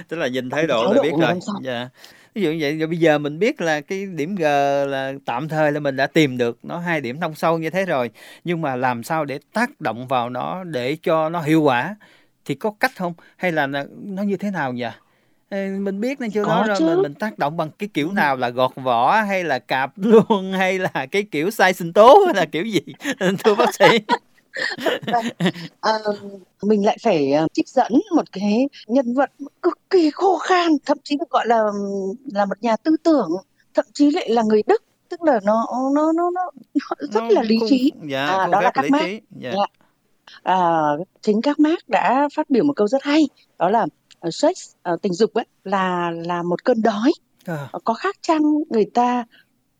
Tức 0.08 0.16
là 0.16 0.28
nhìn 0.28 0.50
thái 0.50 0.66
độ 0.66 0.92
là 0.92 1.02
biết 1.02 1.12
rồi. 1.20 1.34
yeah 1.64 1.92
ví 2.34 2.42
dụ 2.42 2.50
như 2.50 2.58
vậy 2.60 2.78
rồi 2.78 2.86
bây 2.86 2.98
giờ 2.98 3.18
mình 3.18 3.38
biết 3.38 3.60
là 3.60 3.80
cái 3.80 4.06
điểm 4.06 4.34
G 4.34 4.42
là 4.88 5.12
tạm 5.24 5.48
thời 5.48 5.72
là 5.72 5.80
mình 5.80 5.96
đã 5.96 6.06
tìm 6.06 6.38
được 6.38 6.58
nó 6.62 6.78
hai 6.78 7.00
điểm 7.00 7.20
thông 7.20 7.34
sâu 7.34 7.58
như 7.58 7.70
thế 7.70 7.84
rồi 7.84 8.10
nhưng 8.44 8.60
mà 8.60 8.76
làm 8.76 9.02
sao 9.02 9.24
để 9.24 9.38
tác 9.52 9.80
động 9.80 10.08
vào 10.08 10.30
nó 10.30 10.64
để 10.64 10.96
cho 11.02 11.28
nó 11.28 11.40
hiệu 11.40 11.62
quả 11.62 11.96
thì 12.44 12.54
có 12.54 12.70
cách 12.80 12.92
không? 12.96 13.14
Hay 13.36 13.52
là 13.52 13.66
nó 13.66 14.22
như 14.22 14.36
thế 14.36 14.50
nào 14.50 14.72
nhỉ 14.72 14.86
mình 15.50 16.00
biết 16.00 16.20
nên 16.20 16.30
chưa 16.30 16.44
đó 16.44 16.64
rồi 16.68 16.80
mình, 16.80 17.02
mình 17.02 17.14
tác 17.14 17.38
động 17.38 17.56
bằng 17.56 17.70
cái 17.78 17.88
kiểu 17.94 18.12
nào 18.12 18.36
là 18.36 18.48
gọt 18.48 18.72
vỏ 18.74 19.20
hay 19.20 19.44
là 19.44 19.58
cạp 19.58 19.92
luôn 19.96 20.52
hay 20.52 20.78
là 20.78 21.06
cái 21.10 21.22
kiểu 21.30 21.50
sai 21.50 21.72
sinh 21.72 21.92
tố 21.92 22.22
hay 22.26 22.34
là 22.34 22.44
kiểu 22.44 22.64
gì? 22.64 22.80
Thưa 23.44 23.54
bác 23.54 23.74
sĩ 23.74 23.98
à, 25.80 25.92
mình 26.62 26.86
lại 26.86 26.98
phải 27.02 27.32
ờ, 27.32 27.46
trích 27.52 27.68
dẫn 27.68 27.92
một 28.16 28.32
cái 28.32 28.68
nhân 28.86 29.14
vật 29.14 29.30
cực 29.62 29.78
kỳ 29.90 30.10
khô 30.10 30.38
khan 30.38 30.72
thậm 30.86 30.98
chí 31.04 31.16
được 31.16 31.30
gọi 31.30 31.46
là 31.46 31.62
là 32.32 32.44
một 32.44 32.54
nhà 32.60 32.76
tư 32.76 32.96
tưởng 33.02 33.30
thậm 33.74 33.84
chí 33.92 34.10
lại 34.10 34.30
là 34.30 34.42
người 34.42 34.62
đức 34.66 34.82
tức 35.08 35.22
là 35.22 35.40
nó 35.44 35.66
nó 35.94 36.12
nó 36.12 36.30
nó, 36.30 36.50
rất 37.00 37.20
nó 37.20 37.28
là 37.28 37.42
lý 37.42 37.58
trí 37.68 37.92
dạ, 38.08 38.26
à, 38.26 38.46
đó 38.46 38.60
là 38.60 38.70
các 38.70 38.84
mác 38.90 39.06
dạ. 39.30 39.52
dạ. 39.54 39.66
À, 40.42 40.80
chính 41.22 41.42
các 41.42 41.60
mác 41.60 41.88
đã 41.88 42.28
phát 42.34 42.50
biểu 42.50 42.64
một 42.64 42.72
câu 42.76 42.88
rất 42.88 43.02
hay 43.02 43.28
đó 43.58 43.70
là 43.70 43.86
uh, 44.26 44.34
sex 44.34 44.72
uh, 44.92 45.02
tình 45.02 45.14
dục 45.14 45.34
ấy 45.34 45.46
là 45.64 46.10
là 46.10 46.42
một 46.42 46.64
cơn 46.64 46.82
đói 46.82 47.12
à. 47.44 47.68
có 47.84 47.94
khác 47.94 48.16
chăng 48.20 48.42
người 48.70 48.84
ta 48.94 49.24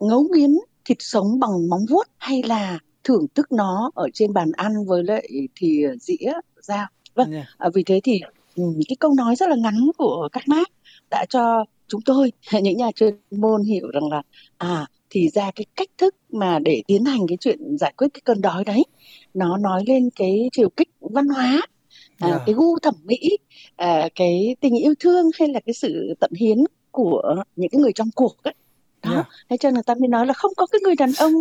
ngấu 0.01 0.27
nghiến 0.33 0.51
thịt 0.85 0.97
sống 1.01 1.41
bằng 1.41 1.69
móng 1.69 1.85
vuốt 1.89 2.09
hay 2.19 2.43
là 2.43 2.79
thưởng 3.05 3.27
thức 3.35 3.53
nó 3.53 3.91
ở 3.95 4.09
trên 4.15 4.33
bàn 4.33 4.53
ăn 4.53 4.73
với 4.87 5.05
lại 5.05 5.29
thì 5.57 5.85
dĩa 6.01 6.33
dao 6.61 6.87
vâng 7.15 7.33
yeah. 7.33 7.47
à, 7.59 7.69
vì 7.75 7.83
thế 7.83 8.01
thì 8.05 8.21
ừ, 8.57 8.63
cái 8.89 8.97
câu 9.01 9.15
nói 9.15 9.37
rất 9.37 9.49
là 9.49 9.57
ngắn 9.57 9.75
của 9.99 10.29
các 10.33 10.49
mác 10.49 10.69
đã 11.11 11.27
cho 11.29 11.65
chúng 11.89 12.01
tôi 12.05 12.33
những 12.63 12.77
nhà 12.77 12.91
chuyên 12.95 13.15
môn 13.31 13.63
hiểu 13.63 13.89
rằng 13.93 14.09
là 14.11 14.23
à 14.59 14.87
thì 15.11 15.29
ra 15.29 15.51
cái 15.55 15.65
cách 15.77 15.89
thức 15.99 16.15
mà 16.33 16.59
để 16.59 16.83
tiến 16.87 17.05
hành 17.05 17.21
cái 17.29 17.37
chuyện 17.41 17.77
giải 17.79 17.93
quyết 17.97 18.09
cái 18.15 18.21
cơn 18.25 18.41
đói 18.41 18.65
đấy 18.65 18.85
nó 19.35 19.57
nói 19.57 19.85
lên 19.87 20.11
cái 20.17 20.49
chiều 20.53 20.69
kích 20.69 20.89
văn 21.01 21.29
hóa 21.29 21.61
à, 22.19 22.29
yeah. 22.29 22.43
cái 22.47 22.55
gu 22.55 22.79
thẩm 22.79 22.95
mỹ 23.05 23.19
à, 23.77 24.09
cái 24.15 24.57
tình 24.61 24.79
yêu 24.79 24.95
thương 25.01 25.31
hay 25.39 25.49
là 25.49 25.61
cái 25.67 25.75
sự 25.75 26.15
tận 26.21 26.31
hiến 26.39 26.59
của 26.91 27.35
những 27.57 27.71
cái 27.71 27.81
người 27.81 27.93
trong 27.93 28.09
cuộc 28.15 28.43
ấy 28.43 28.55
đó 29.03 29.13
yeah. 29.13 29.27
thế 29.51 29.57
cho 29.57 29.69
nên 29.69 29.75
người 29.75 29.83
ta 29.83 29.95
mới 29.95 30.09
nói 30.09 30.27
là 30.27 30.33
không 30.33 30.53
có 30.57 30.67
cái 30.67 30.81
người 30.85 30.95
đàn 30.99 31.11
ông 31.19 31.33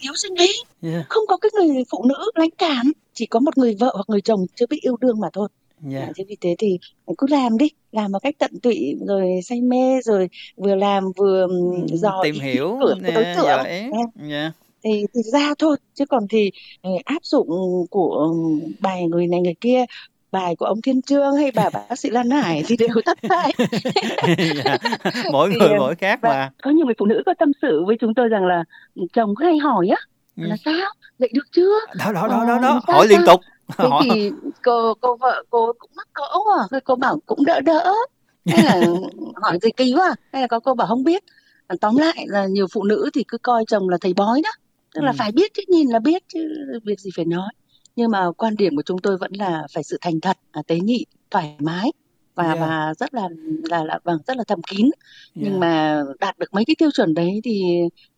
yếu 0.00 0.14
sinh 0.14 0.38
lý 0.38 0.52
yeah. 0.82 1.06
không 1.08 1.24
có 1.28 1.36
cái 1.36 1.50
người 1.54 1.84
phụ 1.90 2.04
nữ 2.04 2.30
lãnh 2.34 2.50
cảm 2.58 2.92
chỉ 3.14 3.26
có 3.26 3.40
một 3.40 3.58
người 3.58 3.76
vợ 3.80 3.90
hoặc 3.94 4.04
người 4.08 4.20
chồng 4.20 4.46
chưa 4.54 4.66
biết 4.66 4.78
yêu 4.80 4.96
đương 5.00 5.20
mà 5.20 5.28
thôi 5.32 5.48
yeah. 5.92 6.08
thế 6.16 6.24
vì 6.28 6.36
thế 6.40 6.54
thì 6.58 6.78
cứ 7.18 7.26
làm 7.30 7.58
đi 7.58 7.68
làm 7.92 8.12
một 8.12 8.18
cách 8.22 8.34
tận 8.38 8.60
tụy 8.62 8.96
rồi 9.06 9.26
say 9.44 9.60
mê 9.60 10.00
rồi 10.04 10.28
vừa 10.56 10.74
làm 10.74 11.12
vừa 11.16 11.46
dò 11.92 12.20
tìm 12.22 12.34
hiểu 12.34 12.76
của 12.80 12.94
nè, 13.00 13.10
đối 13.10 13.24
tượng 13.24 13.64
yeah. 14.30 14.52
thì 14.84 15.04
thì 15.14 15.22
ra 15.22 15.54
thôi 15.58 15.76
chứ 15.94 16.06
còn 16.06 16.28
thì 16.28 16.50
ờ, 16.82 16.90
áp 17.04 17.24
dụng 17.24 17.48
của 17.90 18.34
bài 18.80 19.06
người 19.06 19.26
này 19.26 19.40
người 19.40 19.54
kia 19.60 19.84
bài 20.32 20.56
của 20.56 20.66
ông 20.66 20.82
Thiên 20.82 21.02
Trương 21.02 21.36
hay 21.36 21.50
bà 21.54 21.70
bác 21.72 21.98
sĩ 21.98 22.10
Lan 22.10 22.30
Hải 22.30 22.62
thì 22.66 22.76
đều 22.76 22.88
thất 23.06 23.18
bại. 23.28 23.52
dạ. 24.64 24.76
Mỗi 25.32 25.50
người 25.50 25.78
mỗi 25.78 25.94
khác 25.94 26.18
mà. 26.22 26.50
Có 26.62 26.70
nhiều 26.70 26.86
người 26.86 26.94
phụ 26.98 27.06
nữ 27.06 27.22
có 27.26 27.34
tâm 27.38 27.52
sự 27.62 27.84
với 27.86 27.96
chúng 28.00 28.14
tôi 28.14 28.28
rằng 28.28 28.46
là 28.46 28.64
chồng 29.12 29.34
cứ 29.38 29.44
hay 29.44 29.58
hỏi 29.58 29.88
á 29.88 29.96
ừ. 30.36 30.42
là 30.46 30.56
sao 30.64 30.92
dậy 31.18 31.30
được 31.34 31.46
chưa? 31.52 31.78
Đó 31.98 32.12
đó 32.12 32.28
đó 32.28 32.44
đó, 32.46 32.58
đó. 32.62 32.80
Ờ, 32.86 32.94
hỏi 32.94 33.06
liên 33.06 33.20
tục. 33.26 33.40
Thế 33.78 33.88
hỏi. 33.88 34.08
thì 34.14 34.30
cô 34.62 34.94
cô 35.00 35.16
vợ 35.16 35.42
cô 35.50 35.72
cũng 35.78 35.90
mắc 35.96 36.08
cỡ 36.12 36.22
à, 36.70 36.80
cô 36.84 36.96
bảo 36.96 37.18
cũng 37.26 37.44
đỡ 37.44 37.60
đỡ. 37.60 37.94
Hay 38.46 38.64
là 38.64 38.80
hỏi 39.42 39.58
gì 39.62 39.70
kỳ 39.76 39.94
quá, 39.96 40.14
hay 40.32 40.42
là 40.42 40.48
có 40.48 40.60
cô 40.60 40.74
bảo 40.74 40.86
không 40.86 41.04
biết. 41.04 41.24
Tóm 41.80 41.96
lại 41.96 42.24
là 42.28 42.46
nhiều 42.46 42.66
phụ 42.72 42.84
nữ 42.84 43.10
thì 43.14 43.24
cứ 43.28 43.38
coi 43.38 43.64
chồng 43.68 43.88
là 43.88 43.98
thầy 44.00 44.14
bói 44.14 44.40
đó. 44.44 44.50
Tức 44.94 45.00
là 45.04 45.10
ừ. 45.10 45.14
phải 45.18 45.32
biết 45.32 45.54
chứ 45.54 45.62
nhìn 45.68 45.88
là 45.88 45.98
biết 45.98 46.22
chứ 46.28 46.40
việc 46.84 47.00
gì 47.00 47.10
phải 47.16 47.24
nói 47.24 47.52
nhưng 48.00 48.10
mà 48.10 48.30
quan 48.32 48.56
điểm 48.56 48.76
của 48.76 48.82
chúng 48.82 48.98
tôi 48.98 49.16
vẫn 49.18 49.32
là 49.32 49.66
phải 49.74 49.84
sự 49.84 49.98
thành 50.00 50.20
thật 50.20 50.38
à, 50.50 50.62
tế 50.66 50.80
nhị 50.80 51.04
thoải 51.30 51.56
mái 51.58 51.92
và 52.34 52.44
Yeah. 52.44 52.60
và 52.60 52.94
rất 52.98 53.14
là 53.14 53.28
là 53.70 53.84
là 53.84 53.98
vâng 54.04 54.18
rất 54.26 54.36
là 54.36 54.44
thầm 54.46 54.62
kín 54.62 54.90
nhưng 55.34 55.50
Yeah. 55.50 55.60
mà 55.60 56.02
đạt 56.20 56.38
được 56.38 56.54
mấy 56.54 56.64
cái 56.64 56.76
tiêu 56.78 56.90
chuẩn 56.90 57.14
đấy 57.14 57.40
thì 57.44 57.62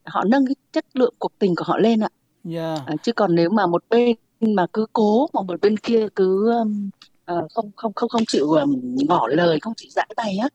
họ 0.05 0.25
nâng 0.25 0.47
cái 0.47 0.55
chất 0.73 0.85
lượng 0.95 1.15
cuộc 1.19 1.33
tình 1.39 1.55
của 1.57 1.65
họ 1.65 1.79
lên 1.79 2.01
ạ 2.01 2.09
Yeah. 2.51 2.81
À, 2.87 2.95
chứ 3.03 3.13
còn 3.13 3.35
nếu 3.35 3.51
mà 3.51 3.67
một 3.67 3.85
bên 3.91 4.17
mà 4.41 4.67
cứ 4.73 4.87
cố 4.93 5.27
mà 5.33 5.43
một 5.43 5.61
bên 5.61 5.77
kia 5.77 6.07
cứ 6.15 6.53
um, 6.53 6.91
ờ, 7.25 7.47
không 7.55 7.71
không 7.77 7.93
không 7.93 8.09
không 8.09 8.25
chịu 8.27 8.47
um, 8.47 8.97
ngỏ 9.09 9.27
lời 9.31 9.59
không 9.61 9.75
chịu 9.77 9.91
giãi 9.91 10.09
tay 10.17 10.37
á 10.43 10.49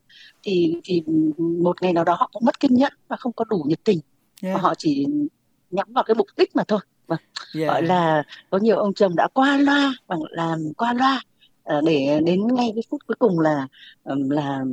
thì 0.44 0.76
thì 0.84 1.02
một 1.38 1.82
ngày 1.82 1.94
nào 1.94 2.04
đó 2.04 2.16
họ 2.20 2.30
cũng 2.34 2.46
mất 2.46 2.60
kiên 2.60 2.76
nhẫn 2.76 2.94
và 3.08 3.16
không 3.18 3.34
có 3.34 3.46
đủ 3.50 3.64
nhiệt 3.68 3.84
tình 3.84 4.00
và 4.42 4.50
Yeah. 4.50 4.62
họ 4.62 4.74
chỉ 4.78 5.06
nhắm 5.72 5.94
vào 5.94 6.04
cái 6.04 6.16
mục 6.16 6.28
đích 6.38 6.56
mà 6.56 6.64
thôi 6.68 6.80
vâng 7.08 7.20
gọi 7.54 7.66
Yeah. 7.80 7.84
là 7.84 8.24
có 8.50 8.58
nhiều 8.58 8.78
ông 8.78 8.94
chồng 8.94 9.16
đã 9.16 9.28
qua 9.34 9.58
loa 9.58 9.94
bằng 10.08 10.20
làm 10.30 10.60
qua 10.78 10.94
loa 10.94 11.22
ờ, 11.64 11.82
để 11.86 12.20
đến 12.26 12.48
ngay 12.56 12.72
cái 12.76 12.84
phút 12.90 13.02
cuối 13.08 13.16
cùng 13.20 13.40
là 13.40 13.68
là 14.04 14.64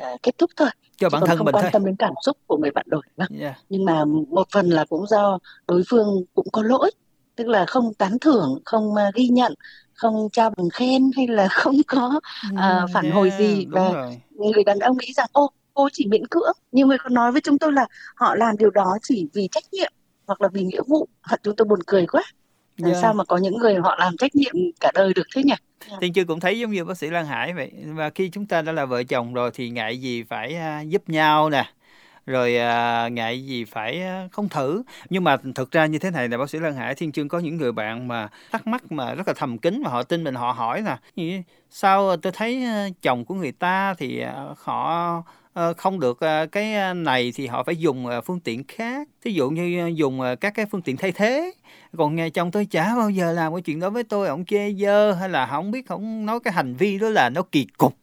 à, 0.00 0.10
kết 0.22 0.38
thúc 0.38 0.50
thôi 0.56 0.68
Cho 0.96 1.08
bản 1.10 1.22
thân 1.26 1.38
không 1.38 1.44
mình 1.44 1.54
quan 1.54 1.62
thôi. 1.62 1.70
tâm 1.72 1.84
đến 1.84 1.96
cảm 1.96 2.12
xúc 2.24 2.36
của 2.46 2.56
người 2.56 2.70
bạn 2.70 2.86
vâng 2.90 3.00
Yeah. 3.40 3.56
nhưng 3.68 3.84
mà 3.84 4.04
một 4.28 4.46
phần 4.52 4.70
là 4.70 4.84
cũng 4.84 5.06
do 5.06 5.38
đối 5.68 5.82
phương 5.90 6.24
cũng 6.34 6.46
có 6.52 6.62
lỗi 6.62 6.90
tức 7.36 7.46
là 7.48 7.64
không 7.66 7.94
tán 7.94 8.18
thưởng 8.18 8.58
không 8.64 8.94
à, 8.94 9.10
ghi 9.14 9.28
nhận 9.28 9.54
không 9.94 10.28
trao 10.32 10.50
bằng 10.56 10.70
khen 10.70 11.10
hay 11.16 11.26
là 11.26 11.48
không 11.50 11.76
có 11.86 12.20
à, 12.56 12.78
Ừm, 12.78 12.86
phản 12.94 13.10
hồi 13.10 13.28
yeah, 13.28 13.40
gì 13.40 13.66
và 13.70 13.92
rồi. 13.92 14.20
người 14.30 14.64
đàn 14.64 14.78
ông 14.78 14.96
nghĩ 14.98 15.12
rằng 15.12 15.26
ô 15.32 15.50
cô 15.74 15.88
chỉ 15.92 16.06
miễn 16.06 16.26
cưỡng 16.26 16.52
nhiều 16.72 16.86
người 16.86 16.98
còn 16.98 17.14
nói 17.14 17.32
với 17.32 17.40
chúng 17.40 17.58
tôi 17.58 17.72
là 17.72 17.86
họ 18.16 18.34
làm 18.34 18.56
điều 18.56 18.70
đó 18.70 18.96
chỉ 19.02 19.26
vì 19.34 19.48
trách 19.52 19.64
nhiệm 19.72 19.92
hoặc 20.26 20.40
là 20.42 20.48
vì 20.52 20.62
nghĩa 20.62 20.80
vụ 20.88 21.08
Thật 21.28 21.40
chúng 21.42 21.56
tôi 21.56 21.66
buồn 21.68 21.78
cười 21.86 22.06
quá 22.06 22.22
làm 22.76 22.90
Yeah. 22.90 23.02
sao 23.02 23.14
mà 23.14 23.24
có 23.24 23.36
những 23.36 23.56
người 23.58 23.74
họ 23.74 23.96
làm 23.98 24.16
trách 24.16 24.34
nhiệm 24.34 24.54
cả 24.80 24.92
đời 24.94 25.12
được 25.14 25.26
thế 25.34 25.42
nhỉ 25.44 25.54
Thiên 26.00 26.12
Chưa 26.12 26.24
cũng 26.24 26.40
thấy 26.40 26.58
giống 26.58 26.70
như 26.70 26.84
bác 26.84 26.98
sĩ 26.98 27.10
Lan 27.10 27.26
Hải 27.26 27.52
vậy. 27.54 27.72
Và 27.86 28.10
khi 28.10 28.28
chúng 28.28 28.46
ta 28.46 28.62
đã 28.62 28.72
là 28.72 28.84
vợ 28.84 29.02
chồng 29.04 29.34
rồi 29.34 29.50
thì 29.54 29.70
ngại 29.70 30.00
gì 30.00 30.22
phải 30.22 30.54
à, 30.56 30.80
giúp 30.80 31.08
nhau 31.08 31.50
nè. 31.50 31.64
Rồi 32.26 32.56
à, 32.56 33.08
ngại 33.08 33.46
gì 33.46 33.64
phải 33.64 34.02
à, 34.02 34.28
không 34.32 34.48
thử. 34.48 34.82
Nhưng 35.10 35.24
mà 35.24 35.36
thực 35.54 35.70
ra 35.70 35.86
như 35.86 35.98
thế 35.98 36.10
này 36.10 36.28
là 36.28 36.38
bác 36.38 36.50
sĩ 36.50 36.58
Lan 36.58 36.74
Hải 36.74 36.94
Thiên 36.94 37.12
Chương 37.12 37.28
có 37.28 37.38
những 37.38 37.56
người 37.56 37.72
bạn 37.72 38.08
mà 38.08 38.28
thắc 38.52 38.66
mắc 38.66 38.92
mà 38.92 39.14
rất 39.14 39.28
là 39.28 39.34
thầm 39.36 39.58
kín 39.58 39.82
mà 39.82 39.90
họ 39.90 40.02
tin 40.02 40.24
mình 40.24 40.34
họ 40.34 40.52
hỏi 40.52 40.82
là 40.82 40.98
"Gì? 41.16 41.42
sao 41.70 42.16
tôi 42.16 42.32
thấy 42.32 42.64
à, 42.64 42.88
chồng 43.02 43.24
của 43.24 43.34
người 43.34 43.52
ta 43.52 43.94
thì 43.98 44.20
à, 44.20 44.44
họ 44.58 45.22
Ờ, 45.56 45.74
không 45.74 46.00
được 46.00 46.20
ờ, 46.20 46.46
cái 46.52 46.74
ờ, 46.74 46.94
này 46.94 47.32
thì 47.34 47.46
họ 47.46 47.62
phải 47.62 47.76
dùng 47.76 48.06
phương 48.24 48.40
tiện 48.40 48.64
khác. 48.68 49.08
Thí 49.24 49.30
dụ 49.32 49.50
như 49.50 49.92
dùng 49.94 50.20
các 50.40 50.54
cái 50.54 50.66
phương 50.66 50.82
tiện 50.82 50.96
thay 50.96 51.12
thế. 51.12 51.52
Còn 51.96 52.16
nghe 52.16 52.30
chồng 52.30 52.50
tôi 52.50 52.66
chả 52.70 52.96
bao 52.96 53.10
giờ 53.10 53.32
làm 53.32 53.54
cái 53.54 53.62
chuyện 53.62 53.80
đó 53.80 53.90
với 53.90 54.04
tôi 54.04 54.28
ông 54.28 54.44
chê 54.44 54.72
dơ 54.72 55.12
hay 55.12 55.28
là 55.28 55.46
không 55.46 55.70
biết 55.70 55.86
không 55.88 56.26
nói 56.26 56.40
cái 56.40 56.54
hành 56.54 56.74
vi 56.74 56.98
đó 56.98 57.08
là 57.08 57.30
nó 57.30 57.42
kỳ 57.52 57.66
cục. 57.78 57.94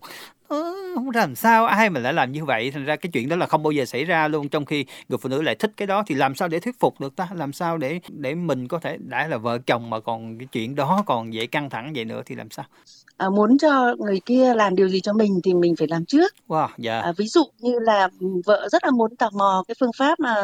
Không 0.95 1.09
làm 1.13 1.35
sao, 1.35 1.65
ai 1.65 1.89
mà 1.89 1.99
lại 1.99 2.13
làm 2.13 2.31
như 2.31 2.45
vậy? 2.45 2.71
Thành 2.71 2.85
ra 2.85 2.95
cái 2.95 3.09
chuyện 3.13 3.29
đó 3.29 3.35
là 3.35 3.45
không 3.45 3.63
bao 3.63 3.71
giờ 3.71 3.85
xảy 3.85 4.05
ra 4.05 4.27
luôn. 4.27 4.49
Trong 4.49 4.65
khi 4.65 4.85
người 5.09 5.17
phụ 5.17 5.29
nữ 5.29 5.41
lại 5.41 5.55
thích 5.55 5.71
cái 5.77 5.87
đó 5.87 6.03
thì 6.07 6.15
làm 6.15 6.35
sao 6.35 6.47
để 6.47 6.59
thuyết 6.59 6.79
phục 6.79 7.01
được 7.01 7.15
ta? 7.15 7.27
Làm 7.35 7.53
sao 7.53 7.77
để 7.77 7.99
để 8.09 8.35
mình 8.35 8.67
có 8.67 8.79
thể, 8.79 8.97
đã 8.99 9.27
là 9.27 9.37
vợ 9.37 9.57
chồng 9.57 9.89
mà 9.89 9.99
còn 9.99 10.37
cái 10.37 10.47
chuyện 10.51 10.75
đó 10.75 11.03
còn 11.05 11.33
dễ 11.33 11.47
căng 11.47 11.69
thẳng 11.69 11.91
vậy 11.95 12.05
nữa 12.05 12.21
thì 12.25 12.35
làm 12.35 12.49
sao? 12.49 12.65
À, 13.17 13.29
muốn 13.29 13.57
cho 13.57 13.95
người 13.99 14.19
kia 14.25 14.55
làm 14.55 14.75
điều 14.75 14.89
gì 14.89 15.01
cho 15.01 15.13
mình 15.13 15.39
thì 15.43 15.53
mình 15.53 15.75
phải 15.75 15.87
làm 15.87 16.05
trước. 16.05 16.33
Wow 16.47 16.67
dạ. 16.77 16.99
À, 16.99 17.11
ví 17.17 17.27
dụ 17.27 17.43
như 17.59 17.79
là 17.79 18.09
vợ 18.45 18.67
rất 18.71 18.83
là 18.85 18.91
muốn 18.91 19.15
tò 19.15 19.29
mò 19.33 19.63
cái 19.67 19.75
phương 19.79 19.91
pháp 19.97 20.19
mà 20.19 20.35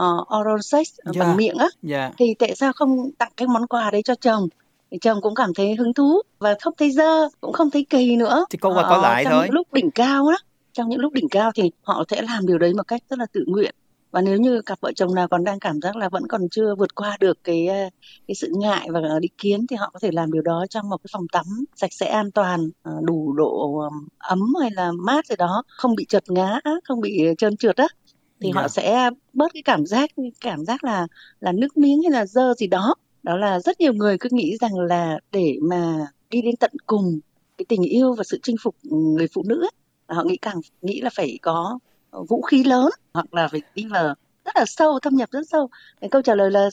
uh, 0.00 0.36
oral 0.38 0.60
sex 0.62 0.88
ờ, 1.04 1.12
Dạ. 1.14 1.20
bằng 1.24 1.36
miệng 1.36 1.56
á 1.58 1.68
dạ. 1.82 2.10
thì 2.18 2.34
tại 2.38 2.54
sao 2.54 2.72
không 2.72 3.10
tặng 3.18 3.32
cái 3.36 3.48
món 3.48 3.66
quà 3.66 3.90
đấy 3.90 4.02
cho 4.04 4.14
chồng? 4.14 4.48
Thì 4.90 4.98
chồng 4.98 5.20
cũng 5.22 5.34
cảm 5.34 5.54
thấy 5.54 5.74
hứng 5.74 5.94
thú 5.94 6.22
và 6.38 6.54
không 6.60 6.74
thấy 6.78 6.90
dơ 6.90 7.28
cũng 7.40 7.52
không 7.52 7.70
thấy 7.70 7.86
kỳ 7.90 8.16
nữa. 8.16 8.44
Thì 8.50 8.58
có 8.58 8.70
qua 8.70 8.82
có 8.82 8.94
Ờ, 8.94 9.02
lại 9.02 9.24
trong 9.24 9.32
thôi. 9.32 9.42
những 9.44 9.54
lúc 9.54 9.72
đỉnh 9.72 9.90
cao 9.90 10.30
đó 10.30 10.36
trong 10.72 10.88
những 10.88 11.00
lúc 11.00 11.12
đỉnh 11.12 11.28
cao 11.28 11.50
thì 11.54 11.70
họ 11.82 12.04
sẽ 12.10 12.22
làm 12.22 12.46
điều 12.46 12.58
đấy 12.58 12.74
một 12.74 12.82
cách 12.88 13.02
rất 13.10 13.18
là 13.18 13.26
tự 13.32 13.44
nguyện 13.46 13.74
và 14.10 14.20
nếu 14.22 14.38
như 14.38 14.62
cặp 14.62 14.80
vợ 14.80 14.92
chồng 14.96 15.14
nào 15.14 15.28
còn 15.28 15.44
đang 15.44 15.58
cảm 15.58 15.80
giác 15.80 15.96
là 15.96 16.08
vẫn 16.08 16.26
còn 16.28 16.40
chưa 16.50 16.74
vượt 16.74 16.94
qua 16.94 17.16
được 17.20 17.38
cái 17.44 17.66
ờ, 17.66 17.74
cái 18.28 18.34
sự 18.34 18.52
ngại 18.56 18.88
và 18.90 19.00
định 19.20 19.32
kiến 19.38 19.66
thì 19.66 19.76
họ 19.76 19.90
có 19.92 19.98
thể 19.98 20.10
làm 20.12 20.32
điều 20.32 20.42
đó 20.42 20.64
trong 20.70 20.88
một 20.88 20.96
cái 20.96 21.08
phòng 21.12 21.26
tắm 21.32 21.44
sạch 21.76 21.92
sẽ 21.92 22.06
an 22.06 22.30
toàn 22.30 22.70
ờ, 22.82 22.92
đủ 23.02 23.32
độ 23.32 23.78
ừm, 23.78 24.08
ấm 24.18 24.52
hay 24.60 24.70
là 24.70 24.92
mát 24.92 25.26
gì 25.26 25.34
đó 25.38 25.62
không 25.68 25.94
bị 25.94 26.04
trượt 26.08 26.24
ngã 26.30 26.60
không 26.84 27.00
bị 27.00 27.22
trơn 27.38 27.56
trượt 27.56 27.76
á 27.76 27.86
thì 28.40 28.50
Dạ. 28.54 28.60
họ 28.60 28.68
sẽ 28.68 29.10
bớt 29.32 29.52
cái 29.54 29.62
cảm 29.62 29.86
giác 29.86 30.10
cảm 30.40 30.64
giác 30.64 30.84
là 30.84 31.06
là 31.40 31.52
nước 31.52 31.76
miếng 31.76 32.02
hay 32.02 32.10
là 32.12 32.26
dơ 32.26 32.54
gì 32.58 32.66
đó 32.66 32.94
đó 33.22 33.36
là 33.36 33.60
rất 33.60 33.80
nhiều 33.80 33.92
người 33.92 34.16
cứ 34.20 34.28
nghĩ 34.32 34.56
rằng 34.60 34.78
là 34.78 35.18
để 35.32 35.58
mà 35.62 36.06
đi 36.30 36.42
đến 36.42 36.56
tận 36.56 36.70
cùng 36.86 37.18
cái 37.58 37.64
tình 37.68 37.82
yêu 37.82 38.14
và 38.14 38.24
sự 38.24 38.38
chinh 38.42 38.56
phục 38.62 38.76
người 38.82 39.26
phụ 39.34 39.42
nữ 39.46 39.60
ấy, 39.64 39.70
họ 40.16 40.24
nghĩ 40.24 40.36
càng 40.42 40.60
nghĩ 40.82 41.00
là 41.00 41.10
phải 41.14 41.38
có 41.42 41.78
vũ 42.10 42.42
khí 42.42 42.64
lớn 42.64 42.88
hoặc 43.14 43.34
là 43.34 43.48
phải 43.48 43.62
đi 43.74 43.84
vào 43.86 44.14
rất 44.44 44.56
là 44.56 44.64
sâu 44.66 44.98
thâm 45.00 45.14
nhập 45.16 45.28
rất 45.32 45.48
sâu. 45.50 45.68
Cái 46.00 46.10
câu 46.10 46.22
trả 46.22 46.34
lời 46.34 46.50
là 46.50 46.68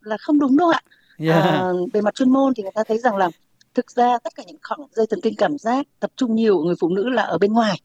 là 0.00 0.16
không 0.20 0.38
đúng 0.38 0.56
đâu 0.56 0.68
ạ. 0.68 0.80
Dạ 1.18 1.40
à, 1.40 1.68
về 1.92 2.00
mặt 2.00 2.14
chuyên 2.14 2.30
môn 2.30 2.54
thì 2.54 2.62
người 2.62 2.72
ta 2.74 2.84
thấy 2.84 2.98
rằng 2.98 3.16
là 3.16 3.30
thực 3.74 3.90
ra 3.90 4.18
tất 4.24 4.34
cả 4.34 4.42
những 4.46 4.56
khoảng 4.62 4.80
dây 4.92 5.06
thần 5.10 5.20
kinh 5.22 5.34
cảm 5.38 5.58
giác 5.58 5.86
tập 6.00 6.10
trung 6.16 6.34
nhiều 6.34 6.58
ở 6.58 6.64
người 6.64 6.74
phụ 6.80 6.88
nữ 6.88 7.08
là 7.08 7.22
ở 7.22 7.38
bên 7.38 7.52
ngoài. 7.52 7.80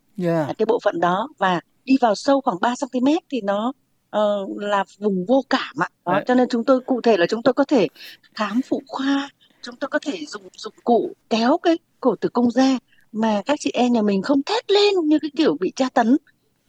Là 0.47 0.53
cái 0.57 0.65
bộ 0.65 0.79
phận 0.83 0.99
đó 0.99 1.27
và 1.37 1.61
đi 1.85 1.97
vào 2.01 2.15
sâu 2.15 2.41
khoảng 2.41 2.57
3 2.61 2.73
cm 2.81 3.07
thì 3.29 3.41
nó 3.41 3.73
ờ, 4.09 4.45
là 4.57 4.83
vùng 4.99 5.25
vô 5.25 5.43
cảm 5.49 5.75
ạ. 5.79 5.89
Đó, 6.05 6.19
cho 6.27 6.35
nên 6.35 6.49
chúng 6.49 6.63
tôi 6.63 6.79
cụ 6.81 7.01
thể 7.01 7.17
là 7.17 7.25
chúng 7.29 7.43
tôi 7.43 7.53
có 7.53 7.63
thể 7.63 7.87
khám 8.33 8.61
phụ 8.69 8.81
khoa, 8.87 9.29
chúng 9.61 9.75
tôi 9.75 9.87
có 9.87 9.99
thể 9.99 10.25
dùng 10.27 10.43
dụng 10.57 10.73
cụ 10.83 11.11
kéo 11.29 11.57
cái 11.57 11.77
cổ 11.99 12.15
tử 12.15 12.29
cung 12.29 12.51
ra 12.51 12.77
mà 13.11 13.41
các 13.45 13.59
chị 13.59 13.71
em 13.73 13.93
nhà 13.93 14.01
mình 14.01 14.21
không 14.21 14.43
thét 14.43 14.71
lên 14.71 14.93
như 15.03 15.19
cái 15.19 15.31
kiểu 15.37 15.57
bị 15.59 15.71
tra 15.75 15.89
tấn 15.93 16.17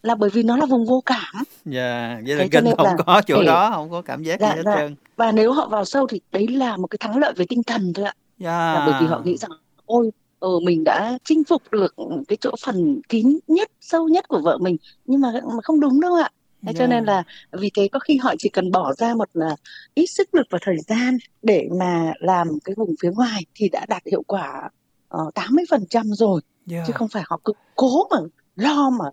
là 0.07 0.15
bởi 0.15 0.31
vì 0.31 0.43
nó 0.43 0.57
là 0.57 0.67
vùng 0.67 0.87
vô 0.87 1.03
cảm 1.07 1.45
dạ 1.65 2.21
vậy 2.27 2.37
là 2.37 2.45
kinh 2.51 2.65
không 2.77 2.87
là 2.87 2.97
có 3.07 3.23
chỗ 3.27 3.41
để- 3.41 3.47
đó 3.47 3.71
không 3.75 3.91
có 3.91 4.03
cảm 4.03 4.23
giác 4.23 4.41
gì 4.41 4.47
Dạ, 4.47 4.55
hết 4.55 4.63
dạ. 4.65 4.77
trơn 4.77 4.95
và 5.17 5.33
nếu 5.33 5.53
họ 5.53 5.69
vào 5.69 5.85
sâu 5.85 6.07
thì 6.07 6.21
đấy 6.33 6.49
là 6.49 6.77
một 6.77 6.87
cái 6.87 6.99
thắng 7.01 7.19
lợi 7.19 7.33
về 7.37 7.45
tinh 7.49 7.63
thần 7.63 7.93
thôi 7.93 8.05
ạ. 8.05 8.13
dạ 8.39 8.75
là 8.75 8.87
bởi 8.87 9.01
vì 9.01 9.07
họ 9.07 9.21
nghĩ 9.25 9.37
rằng 9.37 9.51
ôi 9.87 10.11
ờ 10.39 10.49
mình 10.65 10.85
đã 10.85 11.19
chinh 11.25 11.45
phục 11.45 11.63
được 11.71 11.95
cái 12.29 12.37
chỗ 12.41 12.51
phần 12.67 13.01
kín 13.09 13.39
nhất 13.47 13.71
sâu 13.81 14.09
nhất 14.09 14.29
của 14.29 14.41
vợ 14.45 14.59
mình 14.59 14.77
nhưng 15.05 15.21
mà, 15.21 15.33
mà 15.45 15.61
không 15.63 15.81
đúng 15.81 16.01
đâu 16.01 16.15
ạ 16.15 16.31
Thế 16.67 16.73
cho 16.73 16.81
Dạ. 16.81 16.87
nên 16.87 17.05
là 17.05 17.23
vì 17.53 17.71
thế 17.77 17.89
có 17.93 17.99
khi 17.99 18.17
họ 18.17 18.35
chỉ 18.39 18.49
cần 18.49 18.71
bỏ 18.71 18.93
ra 18.95 19.15
một 19.15 19.29
là 19.33 19.57
ít 19.95 20.07
sức 20.07 20.35
lực 20.35 20.47
và 20.51 20.59
thời 20.63 20.77
gian 20.89 21.17
để 21.43 21.69
mà 21.81 22.13
làm 22.21 22.49
cái 22.65 22.75
vùng 22.77 22.95
phía 23.03 23.11
ngoài 23.11 23.45
thì 23.55 23.69
đã 23.69 23.87
đạt 23.89 24.03
hiệu 24.11 24.23
quả 24.27 24.69
uh, 25.17 25.35
80% 25.35 26.15
rồi 26.15 26.41
Dạ. 26.67 26.85
chứ 26.87 26.93
không 26.93 27.09
phải 27.09 27.23
họ 27.27 27.41
cứ 27.45 27.53
cố 27.75 28.09
mà 28.11 28.17
lo 28.57 28.91
mà 28.91 29.05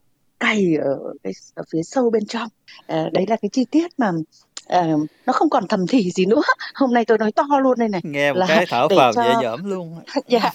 cày 0.44 0.76
ở, 0.82 0.98
cái, 1.24 1.34
ở 1.56 1.64
phía 1.72 1.84
sâu 1.84 2.10
bên 2.10 2.26
trong. 2.26 2.50
Ờ, 2.88 3.10
đấy 3.14 3.26
là 3.28 3.36
cái 3.42 3.50
chi 3.50 3.66
tiết 3.72 3.88
mà 3.98 4.12
ờ, 4.68 4.88
nó 5.26 5.34
không 5.34 5.50
còn 5.50 5.68
thầm 5.68 5.88
thì 5.90 6.12
gì 6.12 6.26
nữa. 6.26 6.42
Hôm 6.76 6.94
nay 6.94 7.06
tôi 7.06 7.18
nói 7.18 7.32
to 7.32 7.44
luôn 7.64 7.80
đây 7.80 7.90
này. 7.90 8.02
Nghe 8.04 8.34
một 8.34 8.40
là 8.40 8.46
cái 8.48 8.66
thở 8.70 8.88
phào 8.98 9.14
cho- 9.14 9.24
nhẹ 9.24 9.34
nhõm 9.42 9.70
luôn 9.70 10.00
dạ. 10.28 10.52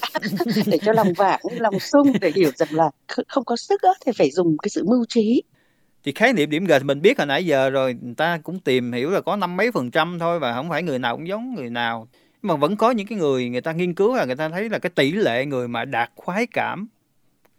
Để 0.65 0.77
cho 0.85 0.91
lòng 0.93 1.13
vàng 1.13 1.39
lòng 1.59 1.79
sung 1.79 2.13
để 2.21 2.31
hiểu 2.35 2.51
rằng 2.55 2.69
là 2.71 2.89
kh- 3.07 3.23
không 3.27 3.45
có 3.45 3.55
sức 3.55 3.81
thì 4.05 4.11
phải 4.17 4.31
dùng 4.31 4.57
cái 4.57 4.69
sự 4.69 4.83
mưu 4.87 5.05
trí. 5.09 5.43
Thì 6.03 6.11
khái 6.11 6.33
niệm 6.33 6.49
điểm 6.49 6.65
G 6.65 6.71
thì 6.71 6.83
mình 6.83 7.01
biết 7.01 7.17
hồi 7.17 7.27
nãy 7.27 7.45
giờ 7.45 7.69
rồi 7.69 7.95
người 8.01 8.15
ta 8.15 8.39
cũng 8.43 8.59
tìm 8.59 8.91
hiểu 8.91 9.09
là 9.09 9.21
có 9.21 9.35
năm 9.35 9.57
mấy 9.57 9.71
phần 9.71 9.91
trăm 9.91 10.19
thôi 10.19 10.39
và 10.39 10.53
không 10.53 10.69
phải 10.69 10.83
người 10.83 10.99
nào 10.99 11.15
cũng 11.17 11.27
giống 11.27 11.55
người 11.55 11.69
nào. 11.69 12.07
Nhưng 12.41 12.47
mà 12.47 12.55
vẫn 12.55 12.75
có 12.77 12.91
những 12.91 13.07
cái 13.07 13.17
người 13.17 13.49
người 13.49 13.61
ta 13.61 13.71
nghiên 13.71 13.93
cứu 13.93 14.15
là 14.15 14.25
người 14.25 14.35
ta 14.35 14.49
thấy 14.49 14.69
là 14.69 14.79
cái 14.79 14.89
tỷ 14.89 15.11
lệ 15.11 15.45
người 15.45 15.67
mà 15.67 15.85
đạt 15.85 16.11
khoái 16.15 16.47
cảm 16.47 16.87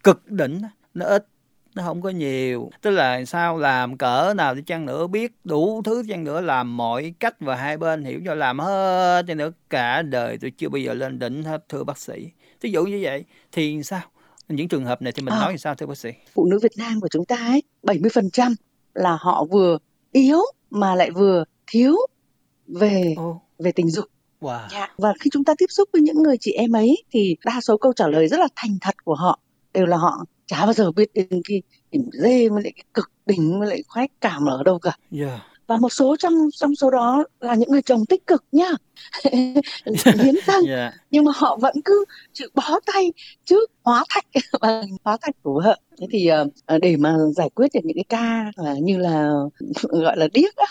cực 0.05 0.31
đỉnh 0.31 0.61
nó 0.95 1.07
ít 1.07 1.27
nó 1.75 1.83
không 1.83 2.03
có 2.03 2.11
nhiều. 2.11 2.71
Tức 2.83 2.91
là 2.91 3.25
sao? 3.25 3.59
Làm 3.59 3.99
cỡ 3.99 4.35
nào 4.37 4.55
đi 4.55 4.62
chăng 4.62 4.87
nữa 4.87 5.07
biết 5.07 5.33
đủ 5.45 5.83
thứ 5.85 6.03
chăng 6.09 6.25
nữa 6.25 6.41
làm 6.41 6.77
mọi 6.77 7.15
cách 7.21 7.37
và 7.41 7.55
hai 7.55 7.77
bên 7.77 8.05
hiểu 8.05 8.21
cho 8.27 8.35
làm 8.35 8.59
hết 8.59 9.23
cho 9.29 9.35
nữa. 9.35 9.53
Cả 9.71 10.03
đời 10.03 10.39
tôi 10.41 10.53
chưa 10.59 10.69
bao 10.69 10.79
giờ 10.79 10.95
lên 10.95 11.19
đỉnh 11.19 11.43
hết 11.43 11.69
thưa 11.69 11.85
bác 11.85 11.99
sĩ. 11.99 12.31
Ví 12.61 12.71
dụ 12.73 12.85
như 12.85 13.00
vậy 13.03 13.25
thì 13.53 13.83
sao? 13.83 14.00
Những 14.49 14.69
trường 14.69 14.85
hợp 14.85 15.03
này 15.03 15.12
thì 15.12 15.23
mình 15.23 15.35
À. 15.35 15.41
nói 15.41 15.59
sao 15.59 15.75
thưa 15.75 15.87
bác 15.87 15.99
sĩ? 15.99 16.11
Phụ 16.35 16.47
nữ 16.50 16.59
Việt 16.62 16.73
Nam 16.77 17.00
của 17.00 17.09
chúng 17.09 17.25
ta 17.25 17.37
ấy 17.37 17.62
70% 17.83 18.55
là 18.95 19.19
họ 19.21 19.45
vừa 19.45 19.79
yếu 20.12 20.41
mà 20.71 20.95
lại 20.95 21.11
vừa 21.11 21.45
thiếu 21.67 21.97
về 22.67 23.15
ô 23.17 23.41
về 23.59 23.73
tình 23.73 23.91
dục. 23.91 24.05
Wow. 24.41 24.69
Dạ. 24.71 24.89
Và 24.99 25.12
khi 25.21 25.31
chúng 25.33 25.45
ta 25.45 25.55
tiếp 25.59 25.67
xúc 25.69 25.89
với 25.93 26.03
những 26.03 26.23
người 26.23 26.37
chị 26.41 26.53
em 26.53 26.73
ấy 26.73 27.03
thì 27.11 27.37
đa 27.45 27.61
số 27.62 27.77
câu 27.77 27.93
trả 27.93 28.07
lời 28.07 28.29
rất 28.29 28.41
là 28.41 28.49
thành 28.57 28.79
thật 28.81 29.05
của 29.05 29.15
họ 29.15 29.41
đều 29.73 29.87
là 29.87 29.97
họ 29.97 30.25
chả 30.50 30.64
bao 30.66 30.73
giờ 30.73 30.92
biết 30.92 31.11
đến 31.14 31.28
cái 31.45 31.62
điểm 31.90 32.02
dê 32.12 32.49
với 32.49 32.62
lại 32.62 32.73
cái 32.76 32.85
cực 32.95 33.11
đỉnh 33.26 33.59
với 33.61 33.69
lại 33.69 33.83
khoái 33.88 34.09
cảm 34.21 34.47
ở 34.47 34.62
đâu 34.62 34.78
cả. 34.78 34.92
yeah 35.21 35.40
Và 35.66 35.76
một 35.76 35.88
số 35.88 36.16
trong 36.19 36.33
trong 36.52 36.75
số 36.75 36.90
đó 36.90 37.25
là 37.40 37.54
những 37.54 37.71
người 37.71 37.83
chồng 37.83 38.07
tích 38.07 38.26
cực 38.26 38.45
nhá. 38.52 38.71
hiến 39.25 40.35
dâng 40.47 40.66
yeah. 40.66 40.95
nhưng 41.11 41.25
mà 41.25 41.33
họ 41.35 41.59
vẫn 41.61 41.75
cứ 41.85 42.04
chịu 42.33 42.49
bó 42.54 42.80
tay 42.87 43.12
trước 43.45 43.71
hóa 43.85 44.04
thạch 44.09 44.25
và 44.61 44.83
hóa 45.04 45.16
thạch 45.23 45.35
của 45.42 45.62
vợ 45.64 45.76
thế 46.00 46.07
thì 46.11 46.30
uh, 46.42 46.80
để 46.80 46.97
mà 46.97 47.14
giải 47.37 47.50
quyết 47.54 47.69
được 47.75 47.80
những 47.85 47.97
cái 47.97 48.04
ca 48.09 48.52
uh, 48.73 48.83
như 48.83 48.99
là 48.99 49.30
gọi 49.83 50.16
là 50.16 50.28
điếc 50.33 50.57
á 50.57 50.66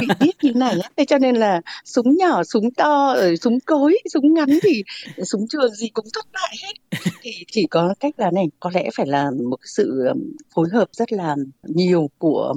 bị 0.00 0.06
điếc 0.20 0.44
như 0.44 0.52
này 0.54 0.80
á 0.82 0.90
thế 0.96 1.04
cho 1.04 1.18
nên 1.18 1.36
là 1.36 1.60
súng 1.84 2.16
nhỏ 2.16 2.44
súng 2.44 2.70
to 2.70 3.14
rồi 3.16 3.36
súng 3.36 3.60
cối 3.60 3.98
súng 4.12 4.34
ngắn 4.34 4.48
thì 4.62 4.82
súng 5.22 5.46
trường 5.48 5.74
gì 5.74 5.88
cũng 5.88 6.06
thất 6.14 6.26
bại 6.32 6.56
hết 6.62 6.98
thì 7.22 7.30
chỉ 7.52 7.66
có 7.70 7.94
cách 8.00 8.14
là 8.16 8.30
này 8.30 8.44
có 8.60 8.70
lẽ 8.74 8.90
phải 8.96 9.06
là 9.06 9.30
một 9.50 9.56
cái 9.56 9.68
sự 9.76 10.02
phối 10.54 10.68
hợp 10.72 10.88
rất 10.92 11.12
là 11.12 11.36
nhiều 11.62 12.10
của 12.18 12.54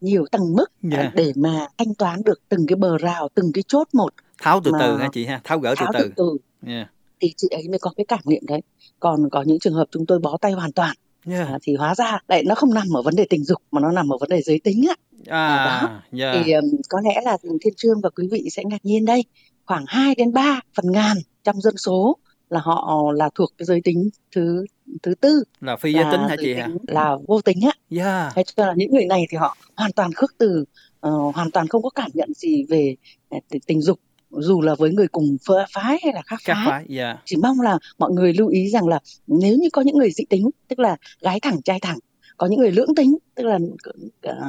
nhiều 0.00 0.24
tầng 0.30 0.54
mức 0.56 0.66
yeah. 0.92 1.04
Dạ. 1.04 1.10
để 1.14 1.32
mà 1.36 1.66
thanh 1.78 1.94
toán 1.94 2.22
được 2.24 2.40
từng 2.48 2.66
cái 2.68 2.76
bờ 2.76 2.98
rào 2.98 3.28
từng 3.34 3.52
cái 3.54 3.62
chốt 3.68 3.88
một 3.92 4.14
tháo 4.42 4.60
từ 4.64 4.72
từ 4.80 4.96
ha 4.96 5.08
chị 5.12 5.24
ha 5.26 5.40
tháo 5.44 5.58
gỡ 5.58 5.74
tháo 5.74 5.90
từ 5.94 6.00
từ, 6.02 6.12
từ. 6.16 6.36
Yeah. 6.66 6.88
thì 7.20 7.32
chị 7.36 7.48
ấy 7.50 7.68
mới 7.68 7.78
có 7.78 7.90
cái 7.96 8.04
cảm 8.08 8.20
nghiệm 8.24 8.46
đấy 8.46 8.60
còn 9.00 9.30
có 9.30 9.42
những 9.42 9.58
trường 9.58 9.74
hợp 9.74 9.84
chúng 9.90 10.06
tôi 10.06 10.18
bó 10.18 10.36
tay 10.40 10.52
hoàn 10.52 10.72
toàn 10.72 10.96
yeah. 11.26 11.48
à, 11.48 11.58
thì 11.62 11.74
hóa 11.74 11.94
ra 11.94 12.18
lại 12.28 12.42
nó 12.46 12.54
không 12.54 12.74
nằm 12.74 12.96
ở 12.96 13.02
vấn 13.02 13.16
đề 13.16 13.26
tình 13.30 13.44
dục 13.44 13.62
mà 13.70 13.80
nó 13.80 13.92
nằm 13.92 14.12
ở 14.12 14.16
vấn 14.20 14.28
đề 14.28 14.42
giới 14.42 14.60
tính 14.64 14.84
á 14.88 14.94
à, 15.26 15.56
đó 15.66 16.00
yeah. 16.18 16.44
thì 16.44 16.52
um, 16.52 16.64
có 16.88 17.00
lẽ 17.04 17.20
là 17.24 17.36
thiên 17.42 17.74
trương 17.76 18.00
và 18.00 18.10
quý 18.10 18.28
vị 18.30 18.48
sẽ 18.50 18.62
ngạc 18.64 18.84
nhiên 18.84 19.04
đây 19.04 19.24
khoảng 19.66 19.84
2 19.88 20.14
đến 20.14 20.32
3 20.32 20.60
phần 20.74 20.92
ngàn 20.92 21.16
trong 21.44 21.60
dân 21.60 21.76
số 21.76 22.16
là 22.50 22.60
họ 22.60 23.12
là 23.14 23.30
thuộc 23.34 23.52
cái 23.58 23.66
giới 23.66 23.80
tính 23.84 24.08
thứ 24.34 24.64
thứ 25.02 25.14
tư 25.14 25.42
là 25.60 25.76
phi 25.76 25.92
giới 25.92 26.04
tính 26.12 26.20
hả 26.28 26.36
chị 26.40 26.54
hả 26.54 26.68
là 26.88 27.16
vô 27.26 27.40
tính 27.40 27.58
á 27.62 27.72
yeah. 28.04 28.32
thế 28.34 28.42
cho 28.56 28.66
là 28.66 28.74
những 28.76 28.92
người 28.92 29.04
này 29.04 29.26
thì 29.30 29.36
họ 29.36 29.56
hoàn 29.76 29.92
toàn 29.92 30.12
khước 30.12 30.34
từ 30.38 30.64
uh, 31.06 31.34
hoàn 31.34 31.50
toàn 31.50 31.68
không 31.68 31.82
có 31.82 31.90
cảm 31.90 32.10
nhận 32.14 32.32
gì 32.34 32.64
về 32.68 32.96
uh, 33.36 33.42
tình 33.66 33.80
dục 33.80 34.00
dù 34.30 34.62
là 34.62 34.74
với 34.74 34.90
người 34.90 35.08
cùng 35.08 35.36
phái 35.46 35.98
hay 36.02 36.12
là 36.14 36.22
khác 36.26 36.36
phái, 36.44 36.66
phái 36.66 36.86
yeah. 36.98 37.18
chỉ 37.24 37.36
mong 37.36 37.60
là 37.60 37.78
mọi 37.98 38.10
người 38.10 38.32
lưu 38.32 38.48
ý 38.48 38.68
rằng 38.68 38.88
là 38.88 39.00
nếu 39.26 39.56
như 39.56 39.68
có 39.72 39.82
những 39.82 39.96
người 39.96 40.10
dị 40.10 40.24
tính 40.30 40.50
tức 40.68 40.78
là 40.78 40.96
gái 41.20 41.40
thẳng 41.40 41.62
trai 41.62 41.80
thẳng 41.80 41.98
có 42.36 42.46
những 42.46 42.60
người 42.60 42.70
lưỡng 42.70 42.94
tính 42.94 43.18
tức 43.34 43.44
là 43.46 43.58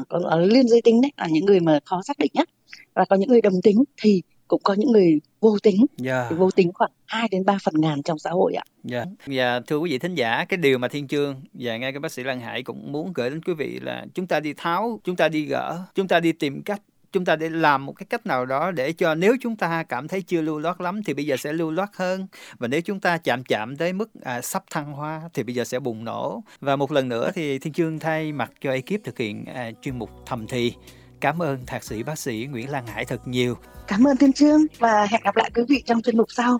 có 0.10 0.38
liên 0.40 0.68
giới 0.68 0.82
tính 0.82 1.02
đấy 1.02 1.12
là 1.18 1.28
những 1.32 1.46
người 1.46 1.60
mà 1.60 1.80
khó 1.86 2.02
xác 2.08 2.18
định 2.20 2.32
nhất 2.34 2.50
và 2.94 3.06
có 3.06 3.16
những 3.16 3.30
người 3.30 3.42
đồng 3.42 3.62
tính 3.64 3.84
thì 4.02 4.22
cũng 4.48 4.62
có 4.64 4.74
những 4.74 4.92
người 4.92 5.20
vô 5.40 5.58
tính 5.64 5.86
yeah. 6.04 6.26
vô 6.38 6.52
tính 6.52 6.72
khoảng 6.74 6.92
2 7.06 7.28
đến 7.32 7.46
3 7.46 7.58
phần 7.64 7.74
ngàn 7.78 8.04
trong 8.04 8.20
xã 8.20 8.30
hội 8.30 8.54
ạ. 8.54 8.64
Dạ. 8.84 9.06
Và 9.26 9.62
thưa 9.68 9.78
quý 9.78 9.92
vị 9.92 9.98
thính 10.00 10.16
giả, 10.16 10.46
cái 10.50 10.58
điều 10.58 10.78
mà 10.78 10.88
Thiên 10.88 11.08
Chương 11.08 11.42
và 11.54 11.78
ngay 11.78 11.92
cái 11.92 12.00
bác 12.00 12.12
sĩ 12.12 12.24
Lan 12.24 12.40
Hải 12.40 12.64
cũng 12.64 12.92
muốn 12.92 13.14
gửi 13.14 13.30
đến 13.30 13.42
quý 13.42 13.54
vị 13.54 13.80
là 13.82 14.06
chúng 14.14 14.28
ta 14.28 14.40
đi 14.40 14.54
tháo, 14.58 15.00
chúng 15.04 15.16
ta 15.16 15.30
đi 15.30 15.46
gỡ, 15.46 15.80
chúng 15.96 16.08
ta 16.08 16.20
đi 16.20 16.32
tìm 16.32 16.62
cách 16.62 16.82
chúng 17.12 17.26
ta 17.26 17.36
để 17.36 17.50
làm 17.50 17.86
một 17.86 17.94
cái 17.94 18.06
cách 18.10 18.26
nào 18.26 18.46
đó 18.46 18.72
để 18.72 18.94
cho 18.94 19.16
nếu 19.16 19.36
chúng 19.42 19.56
ta 19.56 19.84
cảm 19.84 20.08
thấy 20.08 20.22
chưa 20.22 20.42
lưu 20.42 20.60
loát 20.60 20.82
lắm 20.82 21.04
thì 21.04 21.14
bây 21.14 21.26
giờ 21.26 21.38
sẽ 21.38 21.54
lưu 21.54 21.72
loát 21.72 21.90
hơn. 21.96 22.28
Và 22.58 22.68
nếu 22.68 22.82
chúng 22.82 23.00
ta 23.00 23.18
chạm 23.18 23.44
chạm 23.44 23.78
tới 23.78 23.94
mức 23.94 24.10
à, 24.24 24.42
sắp 24.42 24.64
thăng 24.72 24.94
hoa 24.94 25.22
thì 25.34 25.44
bây 25.44 25.56
giờ 25.56 25.64
sẽ 25.64 25.80
bùng 25.80 26.04
nổ. 26.04 26.44
Và 26.60 26.76
một 26.76 26.92
lần 26.92 27.10
nữa 27.10 27.32
thì 27.36 27.60
thiên 27.60 27.74
chương 27.74 28.00
thay 28.00 28.32
mặt 28.32 28.52
cho 28.62 28.72
ekip 28.72 29.04
thực 29.04 29.18
hiện 29.18 29.46
à, 29.46 29.72
chuyên 29.82 30.00
mục 30.00 30.10
thầm 30.26 30.48
thì. 30.48 30.74
Cảm 31.22 31.42
ơn 31.42 31.66
thạc 31.66 31.84
sĩ 31.84 32.04
bác 32.04 32.20
sĩ 32.20 32.48
nguyễn 32.52 32.70
lan 32.70 32.88
hải 32.88 33.06
thật 33.06 33.28
nhiều. 33.28 33.58
Cảm 33.88 34.08
ơn 34.08 34.18
thiên 34.18 34.34
chương 34.34 34.62
và 34.78 35.08
hẹn 35.10 35.22
gặp 35.24 35.36
lại 35.36 35.52
quý 35.56 35.64
vị 35.70 35.84
trong 35.86 36.02
chuyên 36.02 36.18
mục 36.18 36.28
sau. 36.32 36.58